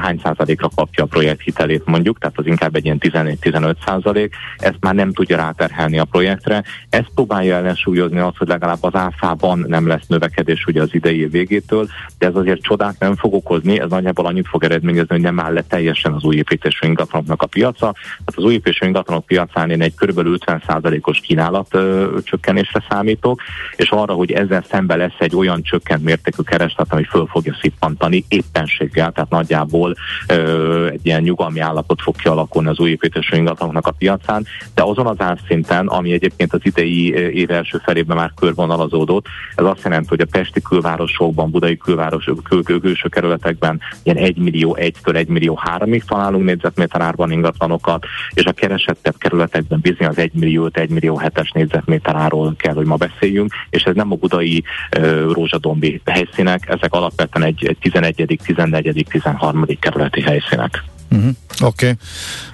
hány 0.00 0.20
százalékra 0.22 0.68
kapja 0.74 1.04
a 1.04 1.06
projekt 1.06 1.40
hitelét 1.40 1.84
mondjuk, 1.84 2.18
tehát 2.18 2.38
az 2.38 2.46
inkább 2.46 2.74
egy 2.74 2.84
ilyen 2.84 2.98
14-15 3.00 3.74
százalék, 3.86 4.34
ezt 4.56 4.76
már 4.80 4.94
nem 4.94 5.12
tudja 5.12 5.36
ráterhelni 5.36 5.98
a 5.98 6.04
projektre. 6.04 6.64
Ezt 6.90 7.10
próbálja 7.14 7.56
ellensúlyozni 7.56 8.18
az, 8.18 8.36
hogy 8.36 8.48
legalább 8.60 8.84
az 8.84 8.94
áfában 8.94 9.64
nem 9.68 9.86
lesz 9.86 10.06
növekedés 10.06 10.64
ugye 10.66 10.82
az 10.82 10.94
idei 10.94 11.26
végétől, 11.26 11.88
de 12.18 12.26
ez 12.26 12.34
azért 12.34 12.62
csodát 12.62 12.98
nem 12.98 13.16
fog 13.16 13.34
okozni, 13.34 13.80
ez 13.80 13.90
nagyjából 13.90 14.26
annyit 14.26 14.48
fog 14.48 14.64
eredményezni, 14.64 15.14
hogy 15.14 15.20
nem 15.20 15.40
áll 15.40 15.52
le 15.52 15.62
teljesen 15.62 16.12
az 16.12 16.24
új 16.24 16.36
építésű 16.36 16.86
ingatlanoknak 16.86 17.42
a 17.42 17.46
piaca. 17.46 17.94
Hát 18.26 18.36
az 18.36 18.44
új 18.44 18.52
építésű 18.52 18.86
ingatlanok 18.86 19.26
piacán 19.26 19.70
én 19.70 19.82
egy 19.82 19.94
kb. 19.94 20.20
50%-os 20.46 21.20
kínálat 21.20 21.74
ö, 21.74 22.16
csökkenésre 22.24 22.84
számítok, 22.88 23.40
és 23.76 23.90
arra, 23.90 24.12
hogy 24.12 24.32
ezzel 24.32 24.64
szembe 24.70 24.96
lesz 24.96 25.18
egy 25.18 25.36
olyan 25.36 25.62
csökkent 25.62 26.04
mértékű 26.04 26.42
kereslet, 26.42 26.92
ami 26.92 27.04
föl 27.04 27.26
fogja 27.26 27.56
szippantani 27.60 28.24
éppenséggel, 28.28 29.12
tehát 29.12 29.30
nagyjából 29.30 29.94
ö, 30.28 30.86
egy 30.86 31.06
ilyen 31.06 31.22
nyugalmi 31.22 31.60
állapot 31.60 32.02
fog 32.02 32.16
kialakulni 32.16 32.68
az 32.68 32.78
új 32.78 32.90
építésű 32.90 33.36
ingatlanoknak 33.36 33.86
a 33.86 33.90
piacán, 33.90 34.46
de 34.74 34.82
azon 34.82 35.06
az 35.06 35.20
árszinten, 35.20 35.86
ami 35.86 36.12
egyébként 36.12 36.52
az 36.52 36.60
idei 36.62 37.12
év 37.14 37.50
első 37.50 37.80
felében 37.84 38.16
már 38.16 38.32
körvonalazódott. 38.50 39.26
Ez 39.54 39.64
azt 39.64 39.82
jelenti, 39.84 40.08
hogy 40.08 40.20
a 40.20 40.26
pesti 40.30 40.60
külvárosokban, 40.62 41.50
budai 41.50 41.76
külvárosok, 41.76 42.42
kül, 42.42 42.80
külső 42.80 43.08
kerületekben 43.08 43.80
ilyen 44.02 44.16
1 44.16 44.36
millió 44.36 44.76
1-től 44.80 45.16
1 45.16 45.28
millió 45.28 45.60
3-ig 45.64 46.02
találunk 46.02 46.44
négyzetméter 46.44 47.00
árban 47.00 47.30
ingatlanokat, 47.30 48.04
és 48.30 48.44
a 48.44 48.52
keresettebb 48.52 49.16
kerületekben 49.18 49.80
bizony 49.80 50.06
az 50.06 50.18
1 50.18 50.32
millió 50.32 50.68
1 50.72 50.88
millió 50.88 51.20
7-es 51.24 51.54
négyzetméter 51.54 52.16
árról 52.16 52.54
kell, 52.56 52.74
hogy 52.74 52.86
ma 52.86 52.96
beszéljünk, 52.96 53.52
és 53.70 53.82
ez 53.82 53.94
nem 53.94 54.12
a 54.12 54.14
budai 54.14 54.64
uh, 54.98 55.32
rózsadombi 55.32 56.00
helyszínek, 56.04 56.68
ezek 56.68 56.92
alapvetően 56.92 57.46
egy, 57.46 57.66
egy 57.66 57.76
11., 57.80 58.38
14., 58.44 59.06
13. 59.08 59.66
kerületi 59.80 60.20
helyszínek. 60.20 60.84
Uh-huh. 61.10 61.30
Oké. 61.62 61.86
Okay. 61.86 61.96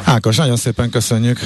Ákos, 0.05 0.37
nagyon 0.37 0.57
szépen 0.57 0.91
köszönjük. 0.91 1.39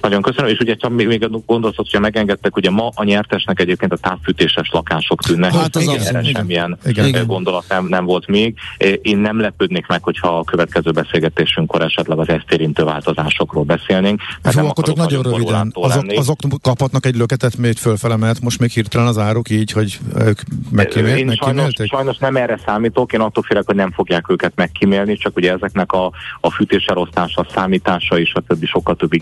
Nagyon 0.00 0.22
köszönöm, 0.22 0.50
és 0.50 0.58
ugye 0.58 0.74
csak 0.74 0.90
még, 0.90 1.06
még 1.06 1.28
gondolsz, 1.46 1.76
hogyha 1.76 2.00
megengedtek, 2.00 2.56
ugye 2.56 2.70
ma 2.70 2.90
a 2.94 3.04
nyertesnek 3.04 3.60
egyébként 3.60 3.92
a 3.92 3.96
távfűtéses 3.96 4.70
lakások 4.72 5.22
tűnnek. 5.22 5.54
Hát 5.54 5.76
az 5.76 5.88
erre 5.88 6.20
igen. 6.20 6.32
semmilyen 6.34 6.78
igen. 6.84 7.26
gondolat 7.26 7.64
nem, 7.68 7.86
nem 7.86 8.04
volt 8.04 8.26
még. 8.26 8.54
Én 9.02 9.18
nem 9.18 9.40
lepődnék 9.40 9.86
meg, 9.86 10.02
hogyha 10.02 10.38
a 10.38 10.44
következő 10.44 10.90
beszélgetésünkkor 10.90 11.82
esetleg 11.82 12.18
az 12.18 12.28
ezt 12.28 12.52
érintő 12.52 12.84
változásokról 12.84 13.64
beszélnénk. 13.64 14.20
Nem 14.42 14.66
akkor 14.66 14.94
nagyon 14.94 15.22
röviden. 15.22 15.72
Azok, 15.74 16.04
azok 16.08 16.38
kaphatnak 16.62 17.06
egy 17.06 17.16
löketet 17.16 17.56
még 17.56 17.76
fölfele, 17.76 18.16
mert 18.16 18.40
most 18.40 18.60
még 18.60 18.70
hirtelen 18.70 19.06
az 19.06 19.18
áruk 19.18 19.50
így, 19.50 19.72
hogy 19.72 19.98
ők 20.18 20.40
megkímél, 20.70 21.16
Én 21.16 21.34
sajnos, 21.34 21.72
sajnos 21.84 22.16
nem 22.16 22.36
erre 22.36 22.60
számítok, 22.66 23.12
én 23.12 23.20
attól 23.20 23.42
félek, 23.42 23.66
hogy 23.66 23.74
nem 23.74 23.92
fogják 23.92 24.30
őket 24.30 24.52
megkímélni, 24.54 25.16
csak 25.16 25.36
ugye 25.36 25.52
ezeknek 25.52 25.92
a, 25.92 26.12
a 26.40 26.50
fűtéselosztása, 26.50 27.46
számítása 27.54 28.18
és 28.18 28.32
a 28.34 28.40
többi 28.40 28.66
sokkal 28.66 28.96
több 28.96 29.12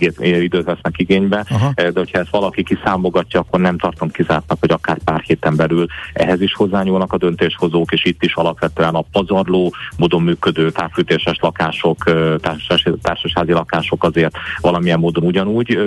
időt 0.42 0.64
vesznek 0.64 0.98
igénybe, 0.98 1.44
Aha. 1.48 1.72
Eh, 1.74 1.88
de 1.88 1.98
hogyha 1.98 2.18
ezt 2.18 2.30
valaki 2.30 2.62
kiszámogatja, 2.62 3.40
akkor 3.40 3.60
nem 3.60 3.78
tartom 3.78 4.10
kizártnak, 4.10 4.58
hogy 4.60 4.70
akár 4.70 4.98
pár 5.04 5.20
héten 5.20 5.56
belül 5.56 5.86
ehhez 6.12 6.40
is 6.40 6.54
hozzányúlnak 6.54 7.12
a 7.12 7.18
döntéshozók, 7.18 7.92
és 7.92 8.04
itt 8.04 8.22
is 8.22 8.34
alapvetően 8.34 8.94
a 8.94 9.04
pazarló 9.12 9.74
módon 9.96 10.22
működő 10.22 10.70
távfűtéses 10.70 11.38
lakások, 11.40 12.04
társas, 12.40 12.88
társasházi 13.02 13.52
lakások 13.52 14.04
azért 14.04 14.36
valamilyen 14.60 14.98
módon 14.98 15.24
ugyanúgy 15.24 15.78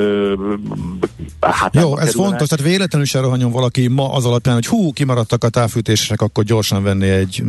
Hát 1.39 1.75
Jó, 1.75 1.97
ez 1.97 2.05
kerülnek. 2.05 2.13
fontos, 2.13 2.47
tehát 2.47 2.65
véletlenül 2.65 3.07
se 3.07 3.19
rohanjon 3.19 3.51
valaki 3.51 3.88
ma 3.88 4.13
az 4.13 4.25
alapján, 4.25 4.55
hogy 4.55 4.65
hú, 4.65 4.91
kimaradtak 4.91 5.43
a 5.43 5.49
távfűtések, 5.49 6.21
akkor 6.21 6.43
gyorsan 6.43 6.83
venni 6.83 7.10
egy 7.10 7.43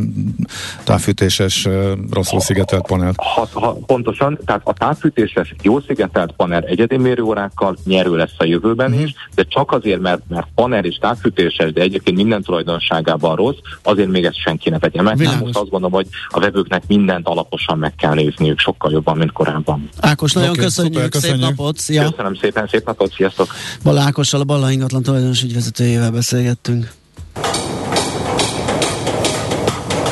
távfűtéses 0.83 1.67
rosszul 2.11 2.39
szigetelt 2.39 2.87
panelt. 2.87 3.15
Ha, 3.17 3.47
ha, 3.53 3.73
pontosan, 3.85 4.39
tehát 4.45 4.61
a 4.63 4.73
távfűtéses 4.73 5.55
jó 5.61 5.79
szigetelt 5.79 6.31
panel 6.31 6.61
egyedi 6.89 7.07
mérőórákkal 7.07 7.77
nyerő 7.85 8.15
lesz 8.15 8.35
a 8.37 8.45
jövőben 8.45 8.91
mm. 8.91 8.99
is, 8.99 9.13
de 9.35 9.43
csak 9.43 9.71
azért, 9.71 9.99
mert, 9.99 10.21
mert 10.27 10.47
panel 10.55 10.85
és 10.85 10.95
távfűtéses, 10.95 11.73
de 11.73 11.81
egyébként 11.81 12.17
minden 12.17 12.41
tulajdonságában 12.41 13.35
rossz, 13.35 13.57
azért 13.83 14.09
még 14.09 14.25
ezt 14.25 14.41
senki 14.41 14.69
ne 14.69 14.79
vegye 14.79 15.01
meg. 15.01 15.17
Most 15.17 15.57
azt 15.57 15.69
gondolom, 15.69 15.91
hogy 15.91 16.07
a 16.29 16.39
vevőknek 16.39 16.83
mindent 16.87 17.27
alaposan 17.27 17.77
meg 17.77 17.95
kell 17.95 18.13
nézniük, 18.13 18.59
sokkal 18.59 18.91
jobban, 18.91 19.17
mint 19.17 19.31
korábban. 19.31 19.89
Ákos, 19.99 20.33
nagyon 20.33 20.49
okay, 20.49 20.63
köszönjük, 20.63 20.93
szuper, 20.93 21.09
köszönjük, 21.09 21.39
szép 21.39 21.49
napot, 21.49 21.77
szia! 21.77 22.09
Köszönöm 22.09 22.35
szépen, 22.35 22.67
szép 22.67 22.85
napot, 22.85 23.13
sziasztok! 23.13 23.47
Bala 23.83 24.01
Ákossal, 24.01 24.41
a 24.41 24.43
Balla 24.43 24.71
ingatlan 24.71 25.03
tulajdonos 25.03 25.43
ügyvezetőjével 25.43 26.11
beszélgettünk. 26.11 26.91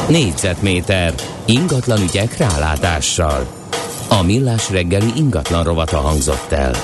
Négyzetméter 0.09 1.13
ingatlan 1.45 2.01
ügyek 2.01 2.37
rálátással. 2.37 3.56
A 4.09 4.21
millás 4.23 4.69
reggeli 4.69 5.11
ingatlan 5.15 5.63
rovata 5.63 5.97
hangzott 5.97 6.51
el. 6.51 6.75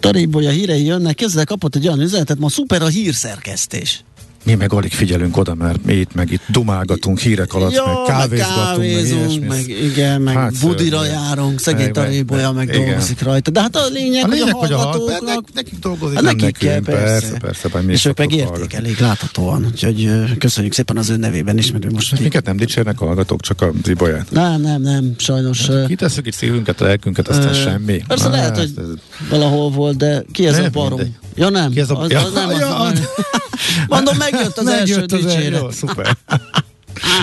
Tarébolya 0.00 0.50
hírei 0.50 0.84
jönnek, 0.84 1.20
ezzel 1.20 1.44
kapott 1.44 1.74
egy 1.74 1.86
olyan 1.86 2.00
üzenetet, 2.00 2.38
ma 2.38 2.48
szuper 2.48 2.82
a 2.82 2.86
hírszerkesztés. 2.86 4.04
Mi 4.44 4.54
meg 4.54 4.72
alig 4.72 4.92
figyelünk 4.92 5.36
oda, 5.36 5.54
mert 5.54 5.84
mi 5.84 5.92
itt 5.92 6.14
meg 6.14 6.32
itt 6.32 6.42
dumálgatunk 6.48 7.18
hírek 7.18 7.54
alatt, 7.54 7.72
ja, 7.72 7.84
meg 7.86 7.94
kávézgatunk, 8.06 9.38
meg, 9.38 9.48
meg, 9.48 9.68
igen, 9.68 10.20
meg 10.20 10.34
hát, 10.34 10.52
budira 10.60 11.04
járunk, 11.04 11.60
szegény 11.60 11.92
tarébolya 11.92 12.52
meg, 12.52 12.66
meg 12.66 12.76
dolgozik 12.76 13.22
rajta. 13.22 13.50
De 13.50 13.60
hát 13.60 13.76
a 13.76 13.86
lényeg, 13.92 14.24
a 14.24 14.28
lényeg 14.28 14.54
hogy 14.54 14.72
a 14.72 14.76
hallgatóknak... 14.76 15.34
Hogy 15.34 15.44
nekik 15.54 15.78
dolgozik, 15.78 16.14
hát 16.14 16.24
nekik 16.24 16.56
kell, 16.56 16.80
persze. 16.80 17.38
persze, 17.38 17.68
persze 17.68 17.92
és 17.92 18.04
ők 18.04 18.18
meg 18.18 18.32
értékelik 18.32 18.98
láthatóan. 18.98 19.66
Úgyhogy 19.66 20.10
köszönjük 20.38 20.72
szépen 20.72 20.96
az 20.96 21.08
ő 21.08 21.16
nevében 21.16 21.58
is, 21.58 21.72
mert 21.72 21.90
most... 21.90 22.10
Hát 22.10 22.20
minket 22.20 22.44
nem 22.44 22.56
dicsérnek 22.56 23.00
a 23.00 23.06
hallgatók, 23.06 23.40
csak 23.40 23.62
a 23.62 23.72
zibolyát. 23.84 24.30
Nem, 24.30 24.60
nem, 24.60 24.82
nem, 24.82 25.14
sajnos. 25.18 25.66
Hát, 25.66 25.86
kitesszük 25.86 26.26
itt 26.26 26.34
szívünket, 26.34 26.80
a 26.80 26.84
lelkünket, 26.84 27.28
aztán 27.28 27.54
semmi. 27.54 28.02
Persze 28.06 28.28
lehet, 28.28 28.56
hogy 28.56 28.72
valahol 29.28 29.70
volt, 29.70 29.96
de 29.96 30.24
ki 30.32 30.46
ez 30.46 30.58
a 30.58 30.68
barom? 30.72 31.00
Ja 31.40 31.48
nem, 31.48 31.70
ki 31.70 31.80
ez 31.80 31.90
a... 31.90 31.98
Az, 31.98 32.12
az 32.12 32.32
nem 32.32 32.48
az, 32.48 33.00
Mondom, 33.88 34.16
megjött 34.16 34.58
az 34.58 34.64
megjött 34.64 35.12
első 35.12 35.24
az 35.24 35.24
dicséret. 35.24 35.60
Jó, 35.60 35.70
szuper. 35.70 36.16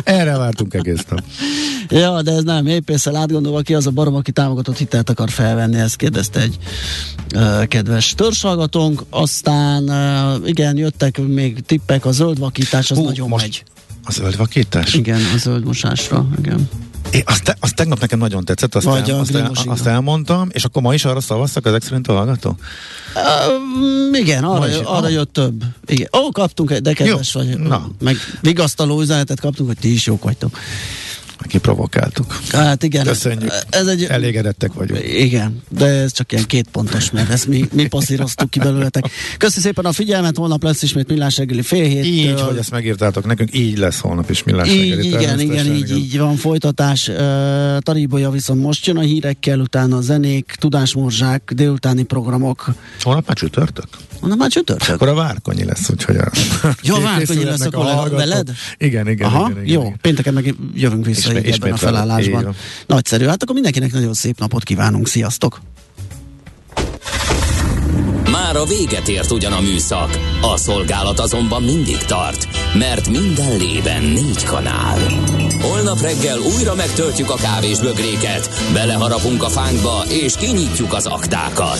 Erre 0.03 0.37
vártunk 0.37 0.73
egész 0.73 1.05
nap. 1.09 1.23
Ja, 1.89 2.21
de 2.21 2.31
ez 2.31 2.43
nem 2.43 2.67
épészel 2.67 3.15
átgondolva 3.15 3.61
ki 3.61 3.73
az 3.73 3.87
a 3.87 3.91
barom, 3.91 4.15
aki 4.15 4.31
támogatott 4.31 4.77
hitelt 4.77 5.09
akar 5.09 5.29
felvenni, 5.29 5.79
ezt 5.79 5.95
kérdezte 5.95 6.39
egy 6.41 6.57
uh, 7.35 7.65
kedves 7.65 8.13
törzsalgatónk. 8.13 9.03
Aztán 9.09 9.83
uh, 9.83 10.47
igen, 10.47 10.77
jöttek 10.77 11.17
még 11.27 11.65
tippek, 11.65 12.05
a 12.05 12.11
zöldvakítás 12.11 12.91
az 12.91 12.97
Hú, 12.97 13.03
nagyon 13.03 13.27
most 13.27 13.43
megy. 13.43 13.63
A 14.03 14.11
zöldvakítás? 14.11 14.93
Igen, 14.93 15.21
a 15.35 15.37
zöldmosásra, 15.37 16.27
igen. 16.37 16.69
É, 17.09 17.23
azt, 17.25 17.43
te, 17.43 17.55
azt 17.59 17.75
tegnap 17.75 17.99
nekem 17.99 18.19
nagyon 18.19 18.45
tetszett, 18.45 18.75
azt, 18.75 18.85
el, 18.87 19.19
azt, 19.19 19.35
el, 19.35 19.51
azt 19.65 19.85
elmondtam, 19.85 20.49
és 20.51 20.63
akkor 20.63 20.81
ma 20.81 20.93
is 20.93 21.05
arra 21.05 21.19
szavaztak 21.19 21.65
ezek 21.65 21.83
szerint 21.83 22.07
a 22.07 22.13
hallgató? 22.13 22.57
Uh, 24.11 24.19
igen, 24.19 24.43
arra, 24.43 24.67
is, 24.67 24.75
arra 24.83 25.07
jött 25.07 25.33
több. 25.33 25.63
Igen. 25.85 26.09
Ó, 26.17 26.31
kaptunk 26.31 26.71
egy, 26.71 26.81
de 26.81 26.93
kedves 26.93 27.33
Jó, 27.33 27.41
vagy. 27.41 27.59
Na. 27.59 27.87
Meg 27.99 28.15
vigasztaló 28.41 29.01
üzenetet 29.01 29.39
kaptunk, 29.39 29.69
hogy 29.69 29.77
ti 29.77 29.93
is 29.93 30.05
jók 30.05 30.23
vagytok 30.23 30.57
kiprovokáltuk. 31.47 32.39
Hát 32.51 32.83
igen. 32.83 33.05
Köszönjük. 33.05 33.51
Ez 33.69 33.87
egy, 33.87 34.03
Elégedettek 34.03 34.73
vagyunk. 34.73 35.03
Igen, 35.03 35.61
de 35.69 35.85
ez 35.85 36.11
csak 36.11 36.31
ilyen 36.31 36.45
két 36.45 36.67
pontos, 36.71 37.11
mert 37.11 37.29
ezt 37.29 37.47
mi, 37.47 37.67
mi 37.73 37.87
passzíroztuk 37.87 38.49
ki 38.49 38.59
belőletek. 38.59 39.09
Köszönöm 39.37 39.63
szépen 39.63 39.85
a 39.85 39.91
figyelmet, 39.91 40.37
holnap 40.37 40.63
lesz 40.63 40.81
ismét 40.81 41.07
millás 41.07 41.37
reggeli 41.37 41.61
fél 41.61 41.87
hét. 41.87 42.05
Így, 42.05 42.41
hogy 42.41 42.57
ezt 42.57 42.71
megírtátok 42.71 43.25
nekünk, 43.25 43.55
így 43.55 43.77
lesz 43.77 43.99
holnap 43.99 44.29
is 44.29 44.43
millás 44.43 44.69
így, 44.69 44.89
reggeli. 44.89 45.07
Igen, 45.07 45.39
igen, 45.39 45.65
így, 45.65 45.89
igen. 45.89 45.97
így 45.97 46.17
van 46.17 46.35
folytatás. 46.35 47.07
Uh, 47.07 47.15
Taríbolya 47.77 48.29
viszont 48.29 48.61
most 48.61 48.85
jön 48.85 48.97
a 48.97 49.01
hírekkel, 49.01 49.59
utána 49.59 49.97
a 49.97 50.01
zenék, 50.01 50.55
tudásmorzsák, 50.59 51.51
délutáni 51.55 52.03
programok. 52.03 52.65
Holnap 53.01 53.27
már 53.27 53.35
csütörtök? 53.35 53.87
Holnap 54.19 54.37
már 54.37 54.49
csütörtök. 54.49 54.95
Akkor 54.95 55.07
a 55.07 55.13
Várkonyi 55.13 55.63
lesz, 55.63 55.89
úgyhogy 55.89 56.15
a... 56.15 56.31
Jó, 56.81 56.99
Várkonyi 56.99 57.43
lesz, 57.43 57.61
akkor 57.61 57.85
a 57.85 58.09
veled? 58.09 58.51
Igen, 58.77 59.07
igen, 59.07 59.27
Aha, 59.27 59.49
igen, 59.49 59.63
igen, 59.63 59.73
jó, 59.73 59.81
igen. 59.81 59.97
pénteken 60.01 60.33
meg 60.33 60.55
jövünk 60.73 61.05
vissza 61.05 61.26
ismét, 61.35 61.53
ebben 61.53 61.71
a 61.71 61.77
felállásban. 61.77 62.55
Nagyszerű, 62.85 63.25
hát 63.25 63.41
akkor 63.41 63.53
mindenkinek 63.53 63.91
nagyon 63.91 64.13
szép 64.13 64.39
napot 64.39 64.63
kívánunk, 64.63 65.07
sziasztok! 65.07 65.61
Már 68.31 68.55
a 68.55 68.65
véget 68.65 69.07
ért 69.07 69.31
ugyan 69.31 69.51
a 69.51 69.61
műszak, 69.61 70.19
a 70.41 70.57
szolgálat 70.57 71.19
azonban 71.19 71.63
mindig 71.63 71.97
tart, 71.97 72.47
mert 72.73 73.09
minden 73.09 73.57
lében 73.57 74.03
négy 74.03 74.43
kanál. 74.43 74.99
Holnap 75.61 76.01
reggel 76.01 76.39
újra 76.39 76.75
megtöltjük 76.75 77.29
a 77.29 77.35
kávés 77.35 77.79
bögréket, 77.79 78.49
beleharapunk 78.73 79.43
a 79.43 79.49
fánkba 79.49 80.03
és 80.09 80.35
kinyitjuk 80.35 80.93
az 80.93 81.05
aktákat. 81.05 81.79